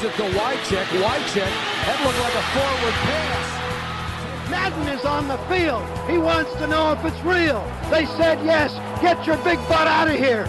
[0.00, 0.86] Gives it to Wycheck.
[1.02, 1.52] Wycheck.
[1.84, 4.50] That looked like a forward pass.
[4.50, 5.82] Madden is on the field.
[6.08, 7.62] He wants to know if it's real.
[7.90, 8.72] They said yes.
[9.02, 10.46] Get your big butt out of here.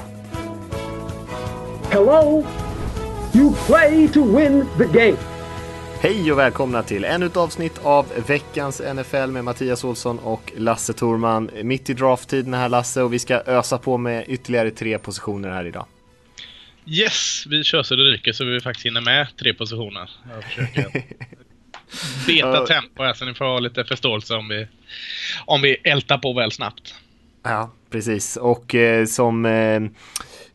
[1.91, 2.45] Hello?
[3.33, 5.17] You play to win the game.
[6.01, 10.93] Hej och välkomna till ännu ett avsnitt av veckans NFL med Mattias Olsson och Lasse
[10.93, 11.49] Torman.
[11.63, 15.65] Mitt i drafttiden här Lasse och vi ska ösa på med ytterligare tre positioner här
[15.65, 15.85] idag.
[16.85, 20.09] Yes, vi kör så det ryker så vi faktiskt hinner med tre positioner.
[20.33, 20.85] Jag försöker
[22.27, 24.67] beta tempo här så ni får ha lite förståelse om vi,
[25.45, 26.95] om vi ältar på väl snabbt.
[27.43, 28.37] Ja, precis.
[28.37, 29.79] Och eh, som eh,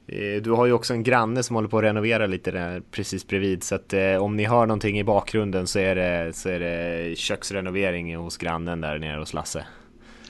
[0.09, 3.27] Eh, du har ju också en granne som håller på att renovera lite där precis
[3.27, 6.61] bredvid så att eh, om ni hör någonting i bakgrunden så är det, så är
[6.61, 9.65] det köksrenovering hos grannen där nere hos Lasse.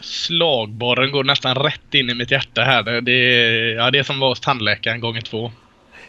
[0.01, 3.01] Slagborren går nästan rätt in i mitt hjärta här.
[3.01, 5.53] Det är, ja, det är som var hos tandläkaren gånger två.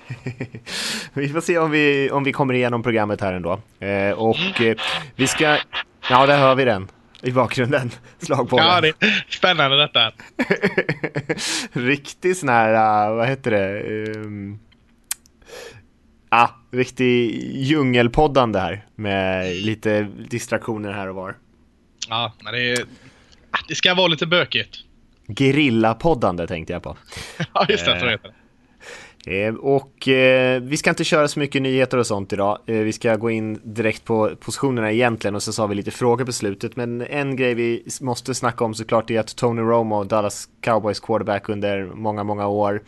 [1.13, 3.59] vi får se om vi, om vi kommer igenom programmet här ändå.
[3.79, 4.77] Eh, och eh,
[5.15, 5.57] vi ska...
[6.09, 6.87] Ja, där hör vi den
[7.21, 7.91] i bakgrunden.
[8.19, 8.65] Slagbollen.
[8.67, 10.11] Ja, det är spännande detta.
[11.79, 13.83] Riktig sån här, uh, vad heter det?
[14.15, 14.59] Um,
[16.29, 21.37] ah, riktig djungelpoddande här med lite distraktioner här och var.
[22.09, 22.85] Ja, men det, är,
[23.67, 24.77] det ska vara lite bökigt.
[25.27, 26.97] Gerillapoddande tänkte jag på.
[27.53, 28.33] ja, just det, så heter det.
[29.27, 32.59] Eh, och eh, vi ska inte köra så mycket nyheter och sånt idag.
[32.67, 36.25] Eh, vi ska gå in direkt på positionerna egentligen och så har vi lite frågor
[36.25, 36.75] på slutet.
[36.75, 41.49] Men en grej vi måste snacka om såklart är att Tony Romo, Dallas Cowboys quarterback
[41.49, 42.83] under många, många år,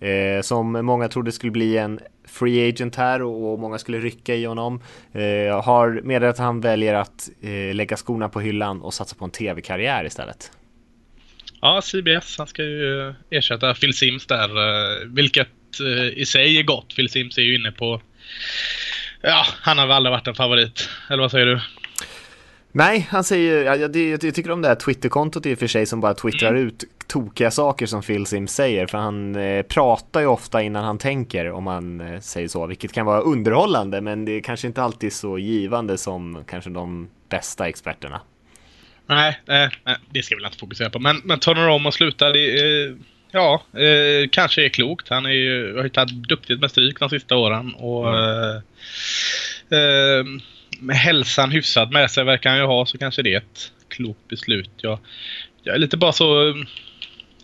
[0.00, 4.44] eh, som många trodde skulle bli en free agent här och, många skulle rycka i
[4.44, 4.80] honom,
[5.12, 9.24] eh, har meddelat att han väljer att eh, lägga skorna på hyllan och satsa på
[9.24, 10.50] en tv-karriär istället.
[11.60, 15.48] Ja, CBS, han ska ju eh, ersätta Phil Sims där, eh, vilket
[16.16, 16.96] i sig är gott.
[16.96, 18.00] Phil Sims är ju inne på...
[19.20, 20.88] Ja, han har väl aldrig varit en favorit.
[21.10, 21.60] Eller vad säger du?
[22.72, 25.86] Nej, han säger, jag, jag, jag tycker om det här Twitterkontot i och för sig
[25.86, 26.66] som bara twittrar mm.
[26.66, 28.86] ut tokiga saker som Phil Sims säger.
[28.86, 32.66] För han eh, pratar ju ofta innan han tänker om man eh, säger så.
[32.66, 37.08] Vilket kan vara underhållande men det är kanske inte alltid så givande som kanske de
[37.28, 38.20] bästa experterna.
[39.06, 40.98] Nej, nej, nej det ska vi inte fokusera på.
[40.98, 42.94] Men, men Tony Romo slutar, det, eh,
[43.34, 45.08] Ja, eh, kanske är klokt.
[45.08, 47.74] Han är ju, har ju tagit duktigt med stryk de sista åren.
[47.74, 48.56] Och mm.
[49.70, 50.24] eh, eh,
[50.80, 54.28] med hälsan hyfsad med sig verkar han ju ha så kanske det är ett klokt
[54.28, 54.70] beslut.
[54.76, 54.98] Jag,
[55.62, 56.54] jag är lite bara så eh,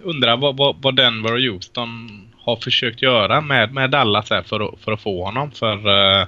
[0.03, 2.09] undrar vad, vad, vad Denver och Houston
[2.39, 5.51] har försökt göra med, med Dallas här för, att, för att få honom.
[5.51, 5.89] För
[6.21, 6.27] eh,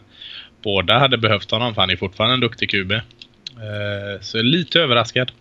[0.62, 2.92] båda hade behövt honom för han är fortfarande en duktig QB.
[2.92, 5.32] Eh, så jag är lite överraskad.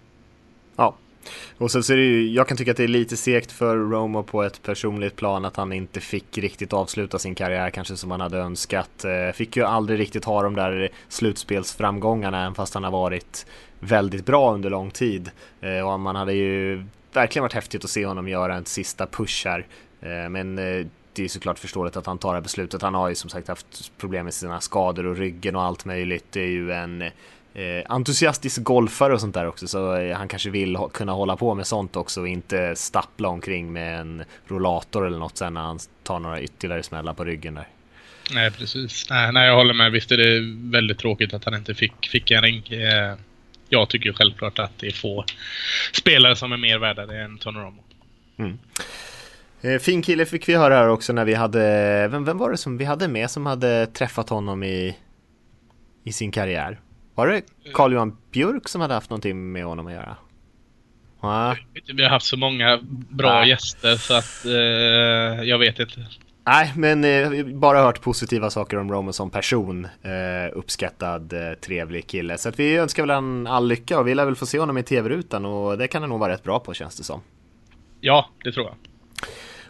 [1.58, 3.78] Och sen så är det ju, jag kan tycka att det är lite segt för
[3.78, 8.12] Romo på ett personligt plan att han inte fick riktigt avsluta sin karriär kanske som
[8.12, 9.06] han hade önskat.
[9.06, 13.46] Eh, fick ju aldrig riktigt ha de där slutspelsframgångarna även fast han har varit
[13.80, 15.32] väldigt bra under lång tid.
[15.62, 16.84] Eh, och man hade ju
[17.14, 19.66] verkligen varit häftigt att se honom göra en sista push här.
[20.02, 20.56] Eh, men
[21.14, 22.82] det är såklart förståeligt att han tar det här beslutet.
[22.82, 26.26] Han har ju som sagt haft problem med sina skador och ryggen och allt möjligt.
[26.30, 27.04] Det är ju en
[27.54, 31.38] eh, entusiastisk golfare och sånt där också så eh, han kanske vill ha, kunna hålla
[31.38, 35.62] på med sånt också och inte stappla omkring med en rollator eller något sen när
[35.62, 37.68] han tar några ytterligare smällar på ryggen där.
[38.34, 39.10] Nej precis.
[39.10, 39.92] Nej, nej jag håller med.
[39.92, 40.40] Visst är det
[40.72, 42.68] väldigt tråkigt att han inte fick, fick en ring.
[42.68, 43.16] Eh,
[43.70, 45.26] jag tycker självklart att det är få
[45.94, 47.84] spelare som är mer värda det än Tony Romo.
[48.38, 48.60] Mm.
[49.62, 51.60] Eh, fin kille fick vi höra här också när vi hade,
[52.08, 54.98] vem, vem var det som vi hade med som hade träffat honom i,
[56.04, 56.80] i sin karriär?
[57.16, 57.42] Var det
[57.74, 60.16] Carl Johan Björk som hade haft någonting med honom att göra?
[61.22, 61.56] Ja.
[61.94, 62.80] Vi har haft så många
[63.10, 63.50] bra Nej.
[63.50, 66.08] gäster så att eh, jag vet inte.
[66.46, 69.86] Nej, men eh, bara hört positiva saker om Roman som person.
[69.86, 72.38] Eh, uppskattad, eh, trevlig kille.
[72.38, 74.78] Så att vi önskar väl han all lycka och vi lär väl få se honom
[74.78, 77.22] i tv-rutan och det kan han nog vara rätt bra på känns det som.
[78.02, 78.76] Ja, det tror jag.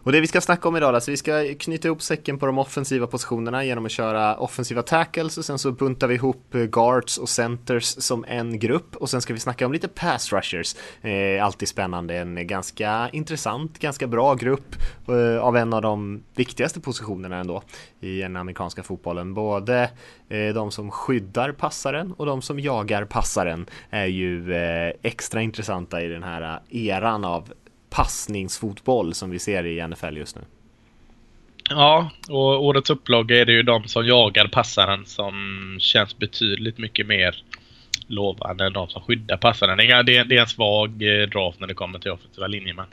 [0.04, 2.58] Och det vi ska snacka om idag, alltså vi ska knyta ihop säcken på de
[2.58, 7.18] offensiva positionerna genom att köra offensiva tackles och sen så buntar vi ihop eh, guards
[7.18, 10.76] och centers som en grupp och sen ska vi snacka om lite pass rushers.
[11.02, 14.76] Eh, alltid spännande, en ganska intressant, ganska bra grupp
[15.08, 17.64] eh, av en av de viktigaste positionerna ändå
[18.00, 19.34] i den amerikanska fotbollen.
[19.34, 19.90] Både
[20.30, 26.02] eh, de som skyddar passaren och de som jagar passaren är ju eh, extra intressanta
[26.02, 27.54] i den här eh, eran av
[27.92, 30.42] passningsfotboll som vi ser i NFL just nu.
[31.70, 35.34] Ja, och årets upplaga är det ju de som jagar passaren som
[35.80, 37.44] känns betydligt mycket mer
[38.08, 39.78] lovande än de som skyddar passaren.
[39.78, 42.86] Det är, det är en svag eh, draft när det kommer till offensiva linjemän.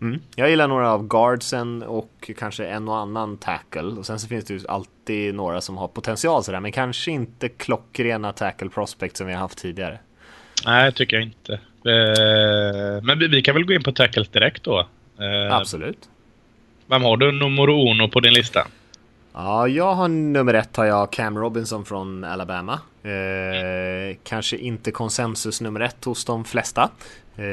[0.00, 0.20] Mm.
[0.36, 3.82] Jag gillar några av guardsen och kanske en och annan tackle.
[3.82, 7.48] Och sen så finns det ju alltid några som har potential sådär, men kanske inte
[7.48, 9.98] klockrena tackle prospect som vi har haft tidigare.
[10.66, 11.52] Nej, tycker jag inte.
[11.52, 14.78] Eh, men vi, kan väl gå in på tackles direkt då?
[15.18, 16.08] Eh, Absolut.
[16.86, 18.66] Vem har du nummer uno på din lista?
[19.32, 22.80] Ja, jag har nummer ett har jag Cam Robinson från Alabama.
[23.02, 26.90] Eh, kanske inte konsensus nummer ett hos de flesta.
[27.36, 27.46] Eh,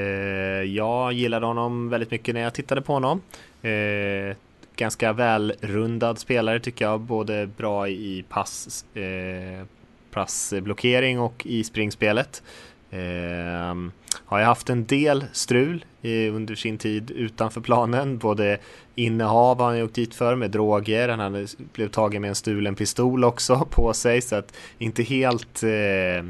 [0.63, 3.21] jag gillade honom väldigt mycket när jag tittade på honom.
[3.61, 4.35] Eh,
[4.75, 9.65] ganska välrundad spelare tycker jag, både bra i pass, eh,
[10.11, 12.43] passblockering och i springspelet.
[12.95, 13.75] Eh,
[14.25, 15.85] har ju haft en del strul
[16.33, 18.17] under sin tid utanför planen.
[18.17, 18.57] Både
[18.95, 21.09] innehav har han åkt dit för med droger.
[21.09, 24.21] Han blev tagen med en stulen pistol också på sig.
[24.21, 26.25] Så att inte helt eh,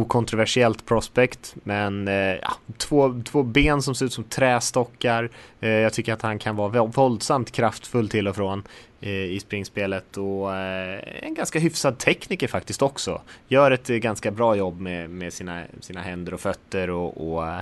[0.00, 1.54] okontroversiellt prospect.
[1.64, 5.30] Men eh, ja, två, två ben som ser ut som trästockar.
[5.60, 8.62] Eh, jag tycker att han kan vara våldsamt kraftfull till och från
[9.00, 13.20] eh, i springspelet och eh, en ganska hyfsad tekniker faktiskt också.
[13.48, 17.48] Gör ett eh, ganska bra jobb med, med sina, sina händer och fötter och, och
[17.48, 17.60] eh,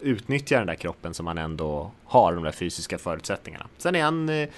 [0.00, 3.66] utnyttjar den där kroppen som han ändå har, de där fysiska förutsättningarna.
[3.78, 4.48] Sen är han eh,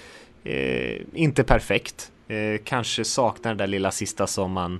[0.43, 4.79] eh, inte perfekt, eh, kanske saknar det där lilla sista som man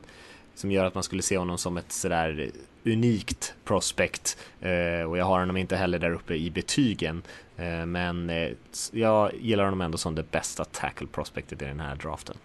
[0.55, 2.49] som gör att man skulle se honom som ett sådär
[2.85, 7.21] unikt prospect eh, och jag har honom inte heller där uppe i betygen
[7.57, 8.49] eh, men eh,
[8.91, 12.35] jag gillar honom ändå som det bästa tackle prospectet i den här draften.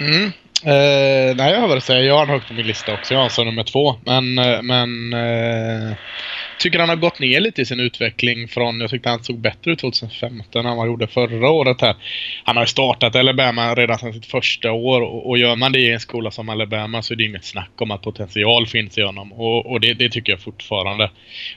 [0.00, 0.24] Mm.
[0.64, 3.14] Eh, nej, jag har väl säga jag har honom högt på min lista också.
[3.14, 3.96] Jag har som nummer två.
[4.04, 4.34] Men,
[4.66, 5.96] men eh,
[6.58, 9.72] tycker han har gått ner lite i sin utveckling från, jag tyckte han såg bättre
[9.72, 11.96] ut 2015 än vad han gjorde förra året här.
[12.44, 15.78] Han har ju startat Alabama redan sedan sitt första år och, och gör man det
[15.78, 19.02] i en skola som Alabama så är det inget snack om att potential finns i
[19.02, 21.10] honom och, och det, det, tycker jag fortfarande.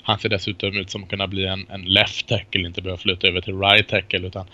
[0.04, 3.28] Han ser dessutom ut som att kunna bli en, en left tackle, inte behöva flytta
[3.28, 4.48] över till right tackle utan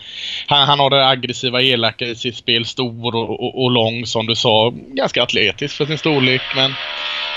[0.47, 4.25] han, han har det aggressiva, elaka i sitt spel, stor och, och, och lång som
[4.25, 6.71] du sa, ganska atletisk för sin storlek men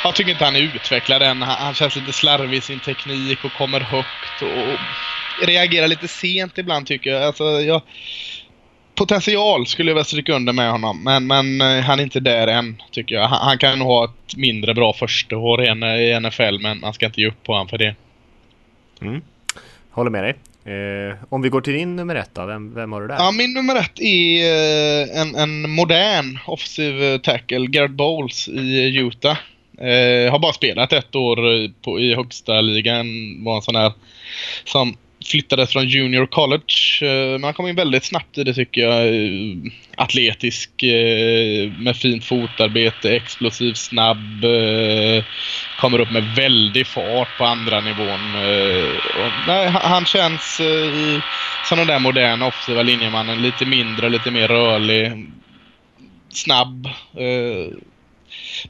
[0.06, 1.42] jag tycker inte han är utvecklad än.
[1.42, 6.58] Han, han känns lite slarvig i sin teknik och kommer högt och reagerar lite sent
[6.58, 7.22] ibland tycker jag.
[7.22, 7.82] Alltså, jag
[8.94, 11.04] potential skulle jag vilja stryka under med honom.
[11.04, 13.28] Men, men eh, han är inte där än, tycker jag.
[13.28, 17.06] Han, han kan nog ha ett mindre bra första år i NFL, men man ska
[17.06, 17.94] inte ge upp på honom för det.
[19.00, 19.22] Mm.
[19.90, 20.34] Håller med dig.
[20.74, 23.14] Eh, om vi går till din nummer ett då, vem, vem har du där?
[23.14, 24.42] Ja, min nummer ett är
[25.12, 29.38] eh, en, en modern offensive tackle, Garrett Bowles i Utah.
[29.78, 33.06] Eh, har bara spelat ett år eh, på, i högsta ligan.
[33.44, 33.92] Var en sån här
[34.64, 37.02] som flyttades från Junior College.
[37.02, 39.06] Eh, men han kom in väldigt snabbt i det tycker jag.
[39.06, 44.44] Eh, atletisk, eh, med fint fotarbete, explosiv, snabb.
[44.44, 45.24] Eh,
[45.80, 48.34] kommer upp med väldig fart på andra nivån.
[48.34, 51.20] Eh, och, nej, han känns eh, i
[51.68, 53.42] som den där moderna offensiva linjemannen.
[53.42, 55.26] Lite mindre, lite mer rörlig.
[56.28, 56.88] Snabb.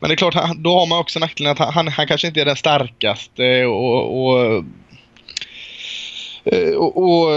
[0.01, 2.45] Men det är klart, då har man också nackdelen att han, han kanske inte är
[2.45, 4.65] den starkaste och, och,
[6.45, 7.33] eh, och, och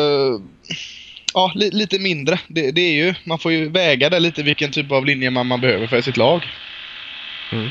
[1.33, 2.39] ja, li, lite mindre.
[2.47, 5.47] Det, det, är ju, man får ju väga det lite vilken typ av linje man,
[5.47, 6.47] man behöver för sitt lag.
[7.51, 7.69] Mm.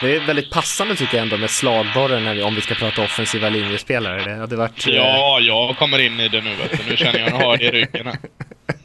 [0.00, 3.02] Det är väldigt passande tycker jag ändå med slagborren när vi, om vi ska prata
[3.02, 4.24] offensiva linjespelare.
[4.24, 4.86] Det hade varit...
[4.86, 6.90] Ja, jag kommer in i det nu vet du.
[6.90, 8.16] Nu känner jag att jag har det i ryggen här.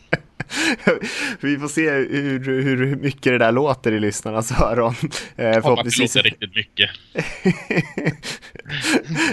[1.39, 4.95] Vi får se hur, hur mycket det där låter i lyssnarnas öron.
[5.35, 6.15] Eh, förhoppningsvis.
[6.15, 6.89] låter riktigt mycket.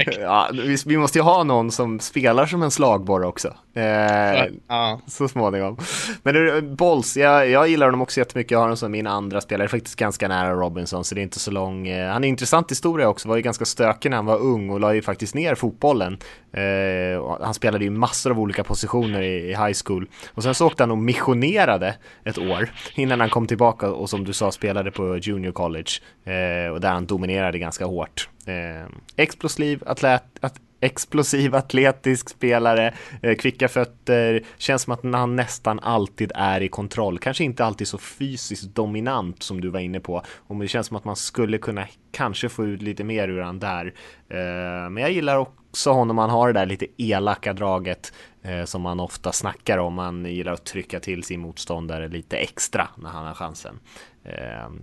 [0.21, 3.57] ja, vi, vi, måste ju ha någon som spelar som en slagborre också.
[3.79, 5.01] Eh, ja.
[5.07, 5.77] Så småningom.
[6.23, 8.51] Men du, Bolls, jag, jag gillar honom också jättemycket.
[8.51, 11.39] Jag har honom som min andra spelare, faktiskt ganska nära Robinson, så det är inte
[11.39, 11.89] så lång.
[11.89, 14.81] Eh, han är intressant historia också, var ju ganska stökig när han var ung och
[14.81, 16.19] la ju faktiskt ner fotbollen.
[16.53, 20.09] Eh, han spelade ju massor av olika positioner i, i high school.
[20.35, 21.95] Och sen så åkte han och missionerade
[22.25, 25.91] ett år innan han kom tillbaka och som du sa spelade på junior college
[26.25, 28.29] eh, och där han dominerade ganska hårt.
[28.47, 35.81] Eh, explosiv, atlet, at, explosiv, atletisk spelare, eh, kvicka fötter, känns som att han nästan
[35.81, 37.19] alltid är i kontroll.
[37.19, 40.23] Kanske inte alltid så fysiskt dominant som du var inne på.
[40.47, 43.59] Och det känns som att man skulle kunna kanske få ut lite mer ur han
[43.59, 43.95] där.
[44.29, 48.83] Eh, men jag gillar också honom, han har det där lite elaka draget eh, som
[48.83, 49.99] man ofta snackar om.
[49.99, 53.81] Han gillar att trycka till sin motståndare lite extra när han har chansen.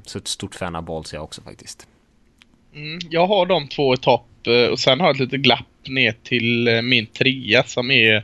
[0.03, 1.87] Så ett stort fan av Balls jag också faktiskt.
[2.73, 4.27] Mm, jag har de två i topp
[4.71, 8.23] och sen har jag ett litet glapp ner till eh, min trea som är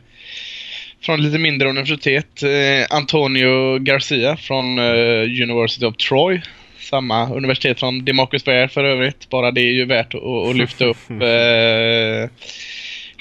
[1.01, 2.44] från lite mindre universitet.
[2.44, 6.41] Eh, Antonio Garcia från University of Troy.
[6.80, 9.30] Samma universitet som Demarcus Ware för övrigt.
[9.30, 10.98] Bara det är ju värt att, lyfta upp.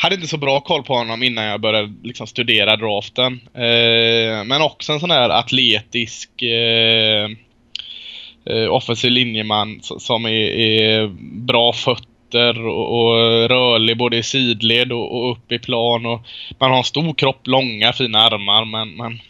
[0.00, 3.40] hade inte så bra koll på honom innan jag började liksom studera draften.
[3.54, 7.30] Eh, men också en sån här atletisk eh,
[8.44, 11.08] eh, offensiv linjeman som är, är
[11.46, 11.72] bra
[12.30, 16.06] fötter och, och, rörlig både i sidled och, och upp i plan.
[16.06, 16.26] Och
[16.58, 19.20] man har en stor kropp, långa fina armar men, men,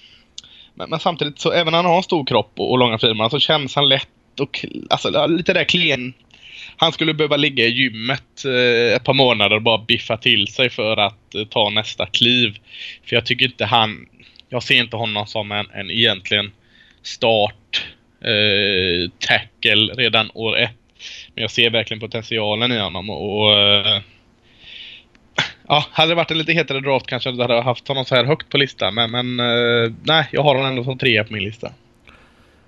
[0.74, 3.10] men, men samtidigt så även när han har en stor kropp och, och långa fina
[3.10, 6.14] armar så känns han lätt och alltså, lite där klen
[6.76, 10.70] han skulle behöva ligga i gymmet eh, ett par månader och bara biffa till sig
[10.70, 12.58] för att eh, ta nästa kliv.
[13.04, 14.06] För jag tycker inte han...
[14.48, 16.52] Jag ser inte honom som en, en egentligen
[17.02, 17.86] start
[18.20, 20.79] eh, tackle redan år ett.
[21.34, 23.40] Men jag ser verkligen potentialen i honom och...
[23.40, 24.00] och eh,
[25.68, 28.24] ja, hade det varit en lite hetare draft kanske jag hade haft honom så här
[28.24, 28.94] högt på listan.
[28.94, 31.72] Men, men eh, nej, jag har honom ändå som trea på min lista.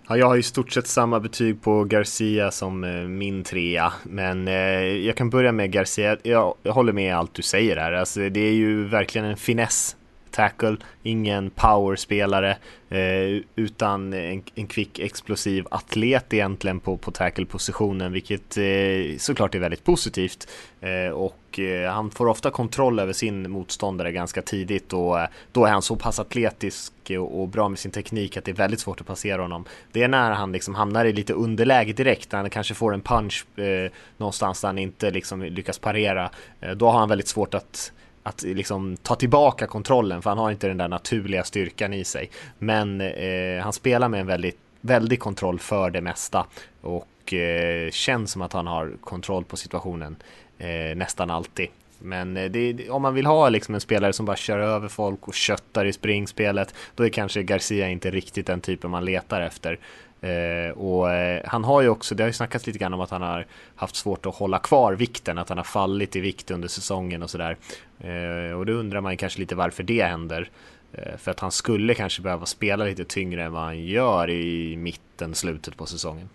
[0.08, 4.48] Ja, jag har i stort sett samma betyg på Garcia som eh, min trea, men
[4.48, 6.16] eh, jag kan börja med Garcia.
[6.22, 7.92] Jag, jag håller med allt du säger här.
[7.92, 9.96] Alltså, det är ju verkligen en finess
[10.32, 12.56] tackle, ingen powerspelare
[12.88, 19.58] eh, utan en, en kvick explosiv atlet egentligen på, på tackle-positionen vilket eh, såklart är
[19.58, 20.48] väldigt positivt
[20.80, 25.64] eh, och eh, han får ofta kontroll över sin motståndare ganska tidigt och eh, då
[25.64, 28.80] är han så pass atletisk och, och, bra med sin teknik att det är väldigt
[28.80, 29.64] svårt att passera honom.
[29.92, 33.00] Det är när han liksom hamnar i lite underläge direkt, när han kanske får en
[33.00, 36.30] punch eh, någonstans där han inte liksom lyckas parera.
[36.60, 40.50] Eh, då har han väldigt svårt att att liksom ta tillbaka kontrollen för han har
[40.50, 42.30] inte den där naturliga styrkan i sig.
[42.58, 46.46] Men eh, han spelar med en väldigt, väldig kontroll för det mesta
[46.80, 50.16] och eh, känns som att han har kontroll på situationen
[50.58, 51.68] eh, nästan alltid.
[51.98, 55.28] Men eh, det, om man vill ha liksom en spelare som bara kör över folk
[55.28, 59.78] och köttar i springspelet, då är kanske Garcia inte riktigt den typen man letar efter.
[60.22, 63.10] Eh, och eh, han har ju också, det har ju snackats lite grann om att
[63.10, 66.68] han har haft svårt att hålla kvar vikten, att han har fallit i vikt under
[66.68, 67.56] säsongen och sådär.
[68.00, 70.50] Eh, och då undrar man kanske lite varför det händer.
[70.92, 74.76] Eh, för att han skulle kanske behöva spela lite tyngre än vad han gör i
[74.76, 76.28] mitten, slutet på säsongen.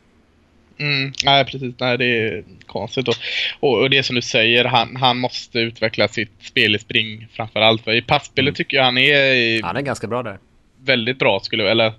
[0.77, 1.75] Mm, nej, precis.
[1.79, 3.07] Nej, det är konstigt.
[3.07, 3.15] Och,
[3.59, 7.87] och, och det som du säger, han, han måste utveckla sitt spel i spring framförallt.
[7.87, 8.55] I passspelet mm.
[8.55, 9.63] tycker jag han är...
[9.63, 10.37] Han är ganska bra där.
[10.83, 11.93] Väldigt bra skulle eller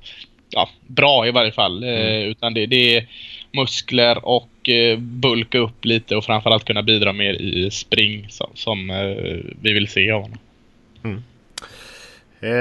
[0.50, 1.82] ja, bra i varje fall.
[1.82, 2.28] Eh, mm.
[2.28, 3.08] Utan det, det, är
[3.52, 8.90] muskler och eh, bulka upp lite och framförallt kunna bidra mer i spring som, som
[8.90, 8.96] eh,
[9.60, 10.38] vi vill se av honom.
[11.04, 11.22] Mm.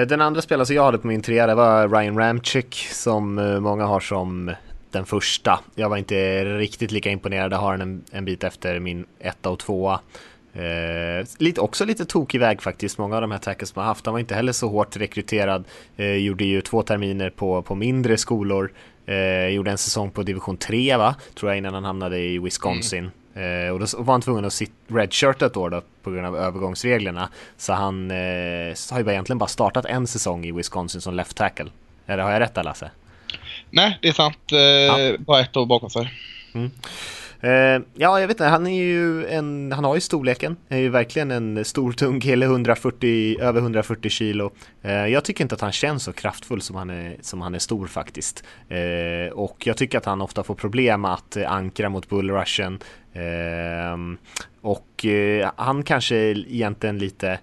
[0.08, 4.00] Den andra spelaren som jag hade på min trea var Ryan Ramchick som många har
[4.00, 4.51] som
[4.91, 5.60] den första.
[5.75, 9.60] Jag var inte riktigt lika imponerad, jag har en, en bit efter min etta och
[9.60, 10.00] tvåa.
[10.57, 12.97] Eh, lite, också lite tokig väg faktiskt.
[12.97, 15.63] Många av de här tackles man haft, han var inte heller så hårt rekryterad.
[15.97, 18.71] Eh, gjorde ju två terminer på, på mindre skolor.
[19.05, 23.11] Eh, gjorde en säsong på division 3 va, tror jag innan han hamnade i Wisconsin.
[23.33, 23.67] Mm.
[23.67, 26.37] Eh, och då var han tvungen att sitta redshirt ett år då på grund av
[26.37, 27.29] övergångsreglerna.
[27.57, 31.69] Så han eh, har ju egentligen bara startat en säsong i Wisconsin som left tackle.
[32.05, 32.91] Eller har jag rätt där Lasse?
[33.69, 34.51] Nej, det är sant.
[34.51, 35.17] Eh, ja.
[35.19, 36.13] Bara ett år bakom sig.
[36.53, 36.71] Mm.
[37.41, 40.89] Eh, ja, jag vet inte, han är ju en, han har ju storleken, är ju
[40.89, 44.51] verkligen en stor tung kille, 140, över 140 kilo.
[44.82, 47.60] Eh, jag tycker inte att han känns så kraftfull som han är, som han är
[47.60, 48.44] stor faktiskt.
[48.70, 52.79] Eh, och jag tycker att han ofta får problem att ankra mot bullrushen.
[54.62, 55.06] och
[55.56, 57.39] han kanske egentligen lite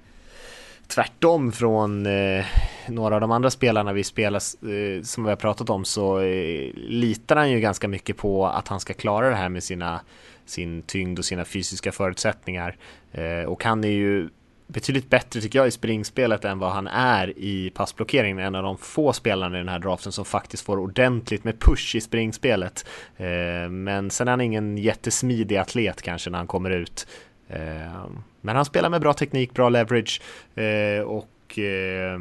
[0.86, 2.44] tvärtom från eh,
[2.88, 6.70] några av de andra spelarna vi spelar eh, som vi har pratat om så eh,
[6.74, 10.00] litar han ju ganska mycket på att han ska klara det här med sina
[10.46, 12.76] sin tyngd och sina fysiska förutsättningar.
[13.12, 14.28] Eh, och han är ju
[14.66, 18.38] betydligt bättre tycker jag i springspelet än vad han är i passblockeringen.
[18.38, 21.96] En av de få spelarna i den här draften som faktiskt får ordentligt med push
[21.96, 22.86] i springspelet.
[23.16, 27.06] Eh, men sen är han ingen jättesmidig atlet kanske när han kommer ut.
[27.48, 28.06] Eh,
[28.44, 30.20] men han spelar med bra teknik, bra leverage
[30.54, 32.18] eh, och eh,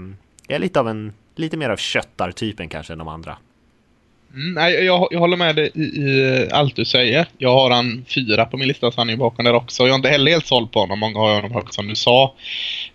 [0.48, 3.38] är lite av en, lite mer av köttartypen kanske än de andra.
[4.34, 7.28] Mm, nej, jag, jag håller med dig i, i, allt du säger.
[7.38, 9.84] Jag har han fyra på min lista så han är bakom där också.
[9.84, 11.00] Jag är inte heller helt såld på honom.
[11.00, 12.34] Många har honom högt som du sa.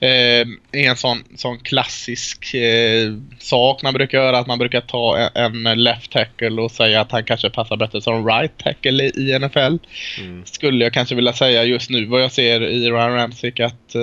[0.00, 5.66] Eh, en sån, sån klassisk eh, sak man brukar göra att man brukar ta en,
[5.66, 9.76] en left tackle och säga att han kanske passar bättre som right tackle i, NFL.
[10.18, 10.44] Mm.
[10.44, 14.02] Skulle jag kanske vilja säga just nu vad jag ser i Ryan Ramsick att eh,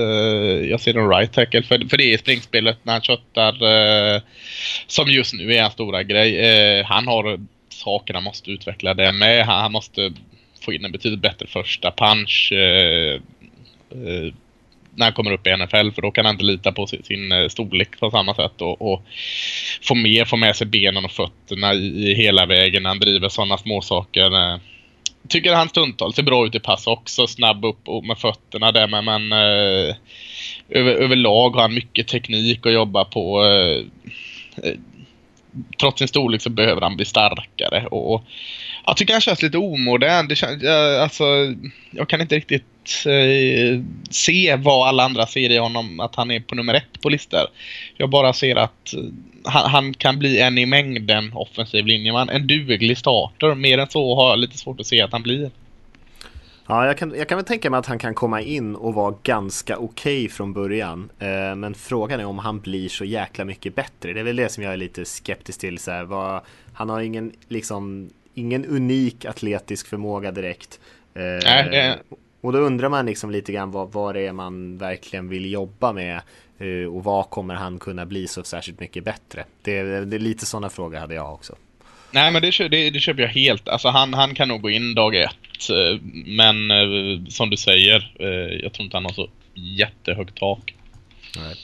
[0.69, 1.63] jag ser en right tackle.
[1.63, 3.53] För, för det är springspelet när han köttar
[4.15, 4.21] eh,
[4.87, 6.83] som just nu är en stora grej.
[6.83, 9.45] Han har saker han måste utveckla det med.
[9.45, 10.11] Han, måste
[10.61, 13.13] få in en betydligt bättre första punch eh,
[13.91, 14.33] eh,
[14.95, 17.49] när han kommer upp i NFL för då kan han inte lita på sin, sin
[17.49, 19.01] storlek på samma sätt och, och,
[19.81, 23.29] få med, få med sig benen och fötterna i, i hela vägen när han driver
[23.29, 24.51] sådana småsaker.
[24.53, 24.59] Eh,
[25.27, 27.27] tycker han stundtals ser bra ut i pass också.
[27.27, 29.95] Snabb upp och med fötterna där men, men eh,
[30.69, 33.43] över, överlag har han mycket teknik att jobba på.
[33.43, 33.85] Eh,
[34.69, 34.75] eh
[35.79, 37.87] trots sin storlek så behöver han bli starkare.
[37.87, 38.23] Och, och
[38.85, 40.27] jag tycker han känns lite omodern.
[40.27, 41.23] Det känns, jag, alltså,
[41.91, 42.65] jag kan inte riktigt
[43.05, 47.09] eh, se vad alla andra ser i honom, att han är på nummer ett på
[47.09, 47.47] listor.
[47.97, 48.99] Jag bara ser att eh,
[49.43, 52.29] han, han, kan bli en i mängden offensiv linjeman.
[52.29, 53.55] En duglig starter.
[53.55, 55.51] Mer än så har jag lite svårt att se att han blir.
[56.67, 59.15] Ja, jag kan, jag kan väl tänka mig att han kan komma in och vara
[59.23, 61.09] ganska okej okay från början.
[61.19, 64.13] Eh, men frågan är om han blir så jäkla mycket bättre.
[64.13, 65.79] Det är väl det som jag är lite skeptisk till.
[65.79, 66.41] Så här, vad,
[66.73, 70.79] han har ingen, liksom, ingen unik atletisk förmåga direkt.
[71.13, 71.99] Eh, Nej, det...
[72.45, 75.93] Och då undrar man liksom lite grann vad, vad det är man verkligen vill jobba
[75.93, 76.21] med.
[76.59, 79.45] Eh, och vad kommer han kunna bli så särskilt mycket bättre?
[79.61, 81.55] Det, det är lite sådana frågor hade jag också.
[82.11, 83.67] Nej men det, det, det köper jag helt.
[83.67, 85.69] Alltså han, han kan nog gå in dag ett.
[85.69, 88.13] Eh, men eh, som du säger,
[88.63, 90.75] jag tror inte han har så jättehögt tak.
[91.37, 91.55] Nej.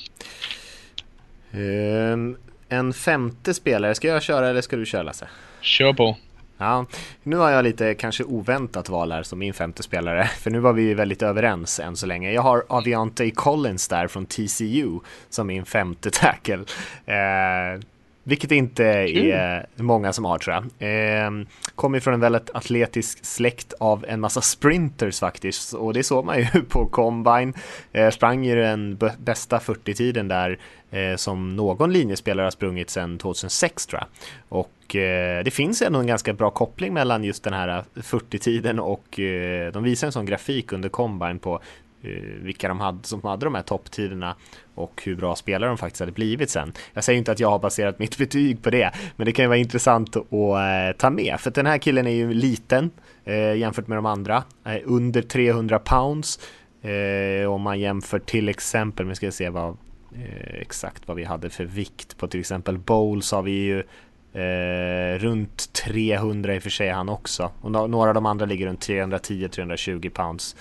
[2.14, 2.38] Um,
[2.70, 5.28] en femte spelare, ska jag köra eller ska du köra Lasse?
[5.62, 6.18] Kör på.
[6.62, 6.86] Ja,
[7.24, 10.74] nu har jag lite kanske oväntat val här som min femte spelare, för nu var
[10.74, 12.32] vi väldigt överens än så länge.
[12.32, 15.00] Jag har Aviante Collins där från TCU
[15.30, 16.64] som min femte tackle.
[17.06, 17.82] Eh,
[18.24, 20.90] vilket inte är många som har tror jag.
[20.90, 21.32] Eh,
[21.76, 25.74] kommer från en väldigt atletisk släkt av en massa sprinters faktiskt.
[25.74, 27.54] Och det såg man ju på Combine.
[27.92, 30.60] Eh, sprang ju den bästa 40-tiden där
[30.92, 34.08] Eh, som någon linjespelare har sprungit sedan 2006 tror jag.
[34.50, 38.80] Och eh, det finns ändå en ganska bra koppling mellan just den här eh, 40-tiden
[38.80, 41.62] och eh, de visar en sån grafik under Combine på
[42.04, 44.36] eh, vilka de hade som hade de här topptiderna
[44.76, 46.74] och hur bra spelare de faktiskt hade blivit sen.
[46.94, 49.50] Jag säger inte att jag har baserat mitt betyg på det, men det kan ju
[49.50, 52.92] vara intressant att ta med, för den här killen är ju liten
[53.26, 54.44] eh, jämfört med de andra,
[54.84, 56.40] under 300 pounds.
[56.82, 59.78] Eh, om man jämför till exempel, nu ska jag se vad
[60.16, 63.84] Eh, exakt vad vi hade för vikt på till exempel bowls har vi ju
[64.34, 67.52] Eh, runt 300 i och för sig han också.
[67.62, 70.56] Och några av de andra ligger runt 310-320 pounds.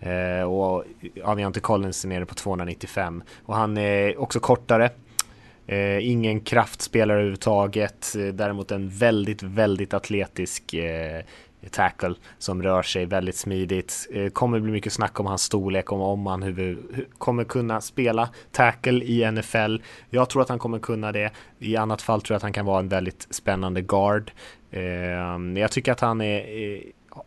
[0.00, 0.84] Eh, och
[1.24, 3.22] Aviante Collins är nere på 295.
[3.44, 4.90] Och han är också kortare.
[5.66, 8.16] Eh, ingen kraftspelare överhuvudtaget.
[8.18, 11.22] Eh, däremot en väldigt, väldigt atletisk eh,
[11.60, 14.08] Eh, tackle som rör sig väldigt smidigt.
[14.12, 16.78] Eh, kommer bli mycket snack om hans storlek, om, om han huvud,
[17.18, 19.76] kommer kunna spela tackle i NFL.
[20.10, 21.30] Jag tror att han kommer kunna det.
[21.58, 24.32] I annat fall tror jag att han kan vara en väldigt spännande guard.
[24.70, 26.82] Eh, jag tycker att han är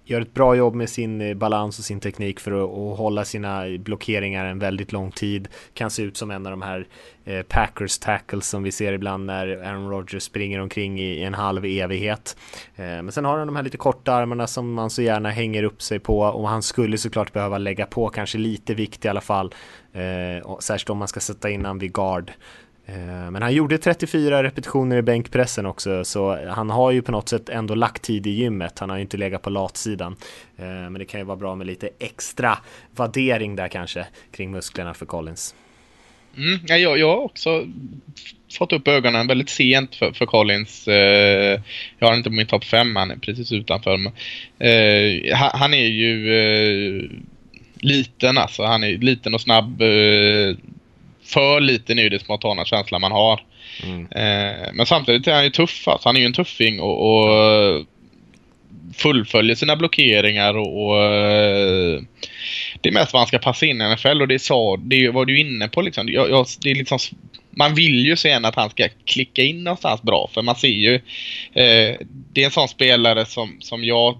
[0.05, 3.25] gör ett bra jobb med sin eh, balans och sin teknik för att, att, hålla
[3.25, 5.47] sina blockeringar en väldigt lång tid.
[5.73, 6.87] Kan se ut som en av de här
[7.25, 11.65] eh, Packers tackles som vi ser ibland när Aaron Rodgers springer omkring i en halv
[11.65, 12.37] evighet.
[12.75, 15.63] Eh, men sen har han de här lite korta armarna som man så gärna hänger
[15.63, 19.21] upp sig på och han skulle såklart behöva lägga på kanske lite vikt i alla
[19.21, 19.53] fall.
[19.93, 22.31] Eh, särskilt om man ska sätta in han vid guard.
[22.93, 27.29] Eh, men han gjorde 34 repetitioner i bänkpressen också, så han har ju på något
[27.29, 28.79] sätt ändå lagt tid i gymmet.
[28.79, 30.15] Han har ju inte legat på latsidan.
[30.57, 32.57] Eh, men det kan ju vara bra med lite extra
[32.95, 35.55] vaddering där kanske kring musklerna för Collins.
[36.37, 37.65] Mm, jag, jag har också
[38.57, 40.87] fått upp ögonen väldigt sent för, för Collins.
[40.87, 41.61] Eh,
[41.99, 43.97] jag har inte på min topp 5, han är precis utanför.
[43.97, 44.13] Men,
[44.59, 47.09] eh, han är ju eh,
[47.75, 48.63] liten alltså.
[48.63, 49.81] Han är liten och snabb.
[49.81, 50.55] Eh,
[51.29, 53.43] Eh, för liten är det spontana känslan man har.
[53.83, 54.01] Mm.
[54.01, 55.87] Eh, men samtidigt är han ju tuff.
[55.87, 56.09] Alltså.
[56.09, 57.85] Han är ju en tuffing och, och
[58.95, 62.01] fullföljer sina blockeringar och, och eh,
[62.81, 65.25] det är mest vad han ska passa in i NFL och det, sa, det var
[65.25, 66.09] du inne på liksom.
[66.09, 66.99] Jag, jag, det är liksom
[67.51, 70.95] man vill ju sen att han ska klicka in någonstans bra för man ser ju
[71.53, 71.97] eh,
[72.33, 74.19] det är en sån spelare som, som jag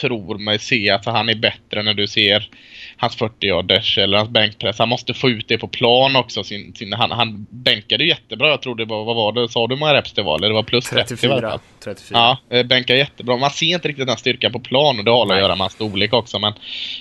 [0.00, 2.50] tror mig se att han är bättre när du ser
[2.98, 4.78] hans 40-yarders eller hans bänkpress.
[4.78, 6.44] Han måste få ut det på plan också.
[6.44, 8.48] Sin, sin, han, han bänkade jättebra.
[8.48, 9.48] Jag tror det var, vad var det?
[9.48, 10.36] Sa du hur många reps det var?
[10.36, 11.40] Eller det var plus 34.
[11.40, 12.18] 30 34.
[12.18, 13.36] Ja, eh, bänkar jättebra.
[13.36, 15.72] Man ser inte riktigt den styrkan på plan och det har att göra med hans
[15.72, 16.38] storlek också.
[16.38, 16.52] Men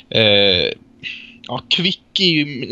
[0.10, 0.72] eh,
[1.48, 2.22] Ja, Kvick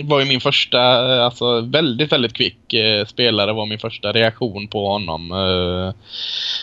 [0.04, 0.80] var ju min första,
[1.24, 5.32] alltså väldigt, väldigt kvick eh, spelare var min första reaktion på honom.
[5.32, 5.94] Eh,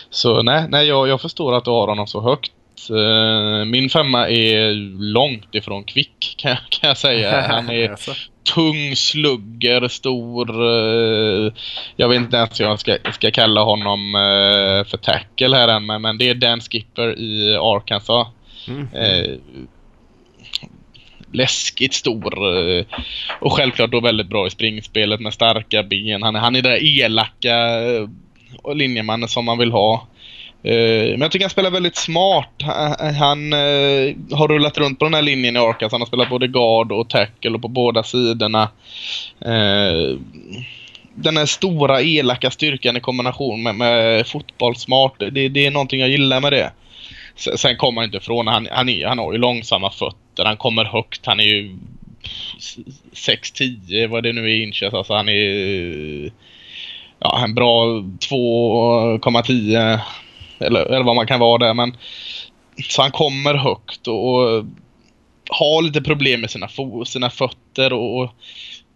[0.09, 2.51] så nej, nej jag, jag förstår att du har honom så högt.
[2.91, 4.73] Uh, min femma är
[5.13, 7.41] långt ifrån kvick kan, kan jag säga.
[7.41, 7.95] Han är
[8.55, 10.61] tung, slugger, stor.
[10.61, 11.53] Uh,
[11.95, 15.85] jag vet inte ens hur jag ska, ska kalla honom uh, för tackle här än.
[15.85, 18.27] Men, men det är Dan Skipper i Arkansas.
[18.67, 18.87] Mm.
[21.31, 22.33] läskigt stor.
[23.39, 26.23] och självklart då väldigt bra i springspelet med starka ben.
[26.23, 27.55] Han, han är den där elaka
[28.73, 30.07] linjemannen som man vill ha.
[30.63, 32.61] Eh, men jag tycker han spelar väldigt smart.
[32.61, 33.51] Eh, han, han
[34.31, 35.91] har rullat runt på den här linjen i Arkas.
[35.91, 38.69] Han har spelat både guard och tackle och på båda sidorna.
[41.15, 45.19] Den här stora elaka styrkan i kombination med, med fotbollssmart.
[45.19, 46.71] Det, det är någonting jag gillar med det.
[47.35, 50.85] Sen kommer han inte ifrån, han, han, är, han har ju långsamma fötter, han kommer
[50.85, 51.77] högt, han är ju
[53.13, 56.31] 6-10 vad det nu är inches, alltså han är
[57.19, 59.99] ja, en bra 2,10
[60.65, 61.97] eller, eller vad man kan vara där men
[62.89, 64.65] så han kommer högt och, och
[65.49, 66.67] har lite problem med sina,
[67.05, 68.31] sina fötter och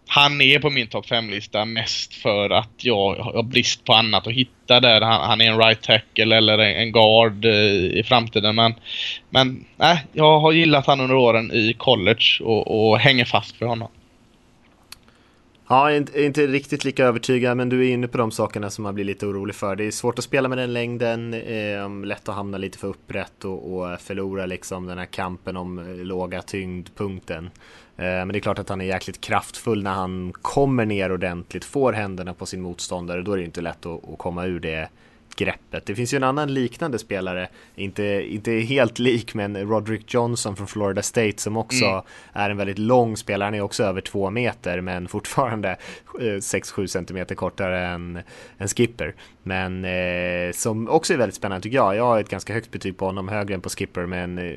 [0.08, 4.32] han är på min topp 5-lista mest för att jag har brist på annat att
[4.32, 5.00] hitta där.
[5.00, 8.56] Han, han är en right tackle eller en guard eh, i framtiden.
[8.56, 8.74] Men,
[9.30, 13.66] men nej, jag har gillat han under åren i college och, och hänger fast för
[13.66, 13.88] honom.
[15.70, 18.94] Ja, inte, inte riktigt lika övertygad, men du är inne på de sakerna som man
[18.94, 19.76] blir lite orolig för.
[19.76, 23.44] Det är svårt att spela med den längden, eh, lätt att hamna lite för upprätt
[23.44, 27.44] och, och förlora liksom den här kampen om eh, låga tyngdpunkten.
[27.96, 31.64] Eh, men det är klart att han är jäkligt kraftfull när han kommer ner ordentligt,
[31.64, 33.22] får händerna på sin motståndare.
[33.22, 34.88] Då är det inte lätt att, att komma ur det
[35.38, 35.86] greppet.
[35.86, 40.66] Det finns ju en annan liknande spelare, inte, inte helt lik, men Roderick Johnson från
[40.66, 42.02] Florida State som också mm.
[42.32, 43.46] är en väldigt lång spelare.
[43.46, 45.76] Han är också över två meter, men fortfarande
[46.14, 48.18] 6-7 centimeter kortare än,
[48.58, 49.14] än Skipper.
[49.42, 51.96] Men eh, som också är väldigt spännande tycker jag.
[51.96, 54.54] Jag har ett ganska högt betyg på honom, högre än på Skipper, men eh,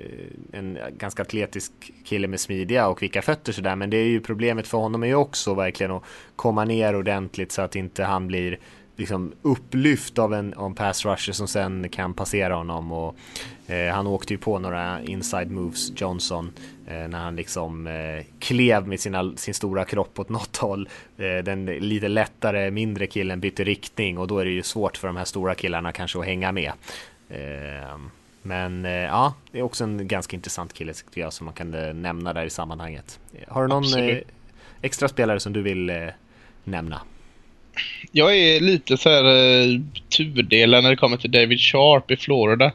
[0.52, 1.72] en ganska atletisk
[2.06, 3.76] kille med smidiga och kvicka fötter sådär.
[3.76, 6.04] Men det är ju problemet för honom är ju också verkligen att
[6.36, 8.60] komma ner ordentligt så att inte han blir
[9.02, 13.16] liksom upplyft av en, av en pass rusher som sen kan passera honom och
[13.68, 16.52] eh, han åkte ju på några inside moves Johnson
[16.88, 20.90] eh, när han liksom eh, klev med sina, sin stora kropp åt något håll.
[21.18, 25.08] Eh, den lite lättare mindre killen bytte riktning och då är det ju svårt för
[25.08, 26.72] de här stora killarna kanske att hänga med.
[27.30, 27.98] Eh,
[28.42, 31.72] men eh, ja, det är också en ganska intressant kille tycker jag som man kan
[32.02, 33.20] nämna där i sammanhanget.
[33.48, 33.84] Har du någon
[34.82, 36.12] extra spelare som du vill
[36.64, 37.02] nämna?
[38.12, 39.80] Jag är lite så här uh,
[40.18, 42.72] tudelad när det kommer till David Sharp i Florida.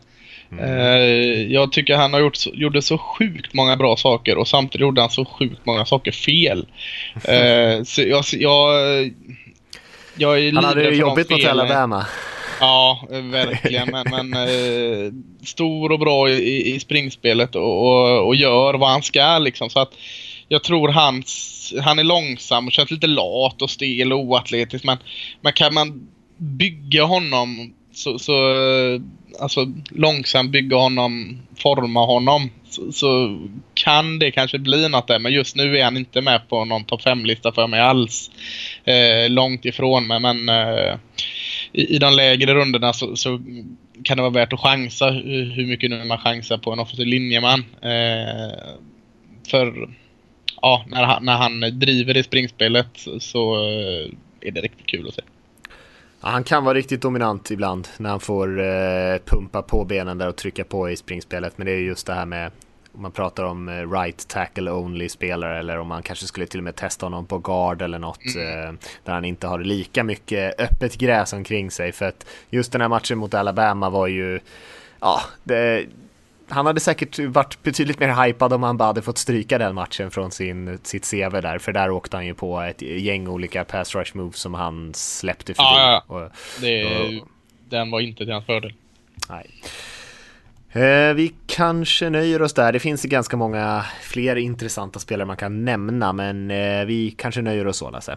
[0.53, 0.65] Mm.
[0.65, 4.81] Uh, jag tycker han har gjort så, gjorde så sjukt många bra saker och samtidigt
[4.81, 6.67] gjorde han så sjukt många saker fel.
[7.17, 9.11] Uh, så jag, jag,
[10.17, 12.07] jag är Han hade det jobbigt mot Alabama.
[12.61, 13.89] Ja, verkligen.
[13.91, 15.13] Men, men eh,
[15.45, 19.71] stor och bra i, i springspelet och, och, och, gör vad han ska liksom.
[19.71, 19.93] Så att
[20.49, 24.85] jag tror hans han är långsam och känns lite lat och stel och oatletisk.
[24.85, 24.99] Men,
[25.41, 28.33] men kan man bygga honom så, så
[29.41, 33.39] alltså långsamt bygga honom, forma honom så, så,
[33.75, 35.19] kan det kanske bli något där.
[35.19, 38.31] Men just nu är han inte med på någon topp 5-lista för mig alls.
[38.85, 40.95] Eh, långt ifrån mig men eh,
[41.73, 43.41] i, i de lägre rundorna så, så,
[44.05, 47.65] kan det vara värt att chansa hur mycket nu man chansar på en offensiv linjeman.
[47.83, 48.75] Eh,
[49.51, 49.89] för
[50.63, 52.87] ja, när han, när han driver i springspelet
[53.19, 55.23] så eh, är det riktigt kul att se.
[56.21, 60.29] Ja, han kan vara riktigt dominant ibland när han får eh, pumpa på benen där
[60.29, 61.59] och trycka på i springspelet.
[61.59, 62.51] Men det är just det här med
[62.97, 66.61] om man pratar om eh, right tackle only spelare eller om man kanske skulle till
[66.61, 68.69] och med testa honom på guard eller något mm.
[68.69, 68.73] eh,
[69.05, 72.89] där han inte har lika mycket öppet gräs omkring sig för att just den här
[72.89, 74.41] matchen mot Alabama var ju
[75.01, 75.85] ja, det,
[76.49, 80.11] han hade säkert varit betydligt mer hypad om han bara hade fått stryka den matchen
[80.11, 83.95] från sin, sitt CV där, för där åkte han ju på ett gäng olika pass
[83.95, 85.69] rush moves som han släppte förbi.
[85.69, 86.15] Ja, ja.
[86.15, 86.31] Och,
[86.61, 87.29] det, och,
[87.69, 88.73] den var inte till hans fördel.
[89.29, 89.51] Nej.
[90.73, 92.73] Eh, vi kanske nöjer oss där.
[92.73, 97.67] Det finns ganska många fler intressanta spelare man kan nämna, men eh, vi kanske nöjer
[97.67, 98.17] oss så, Lasse.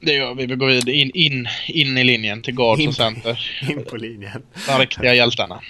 [0.00, 0.46] Det gör vi.
[0.46, 3.50] Vi går in, in, in i linjen till guard och center.
[3.70, 4.42] In på linjen.
[4.68, 5.60] De riktiga hjältarna.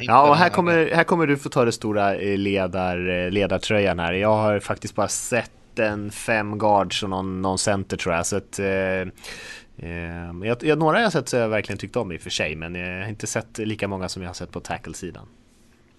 [0.00, 3.98] Ja, och här kommer, här kommer du få ta det stora eh, ledar, eh, ledartröjan
[3.98, 4.12] här.
[4.12, 8.26] Jag har faktiskt bara sett en fem guards och någon, någon center tror jag.
[8.26, 12.12] Så att, eh, eh, jag, jag, några har jag sett så jag verkligen tyckt om
[12.12, 14.50] i och för sig, men jag har inte sett lika många som jag har sett
[14.50, 15.26] på tackle-sidan.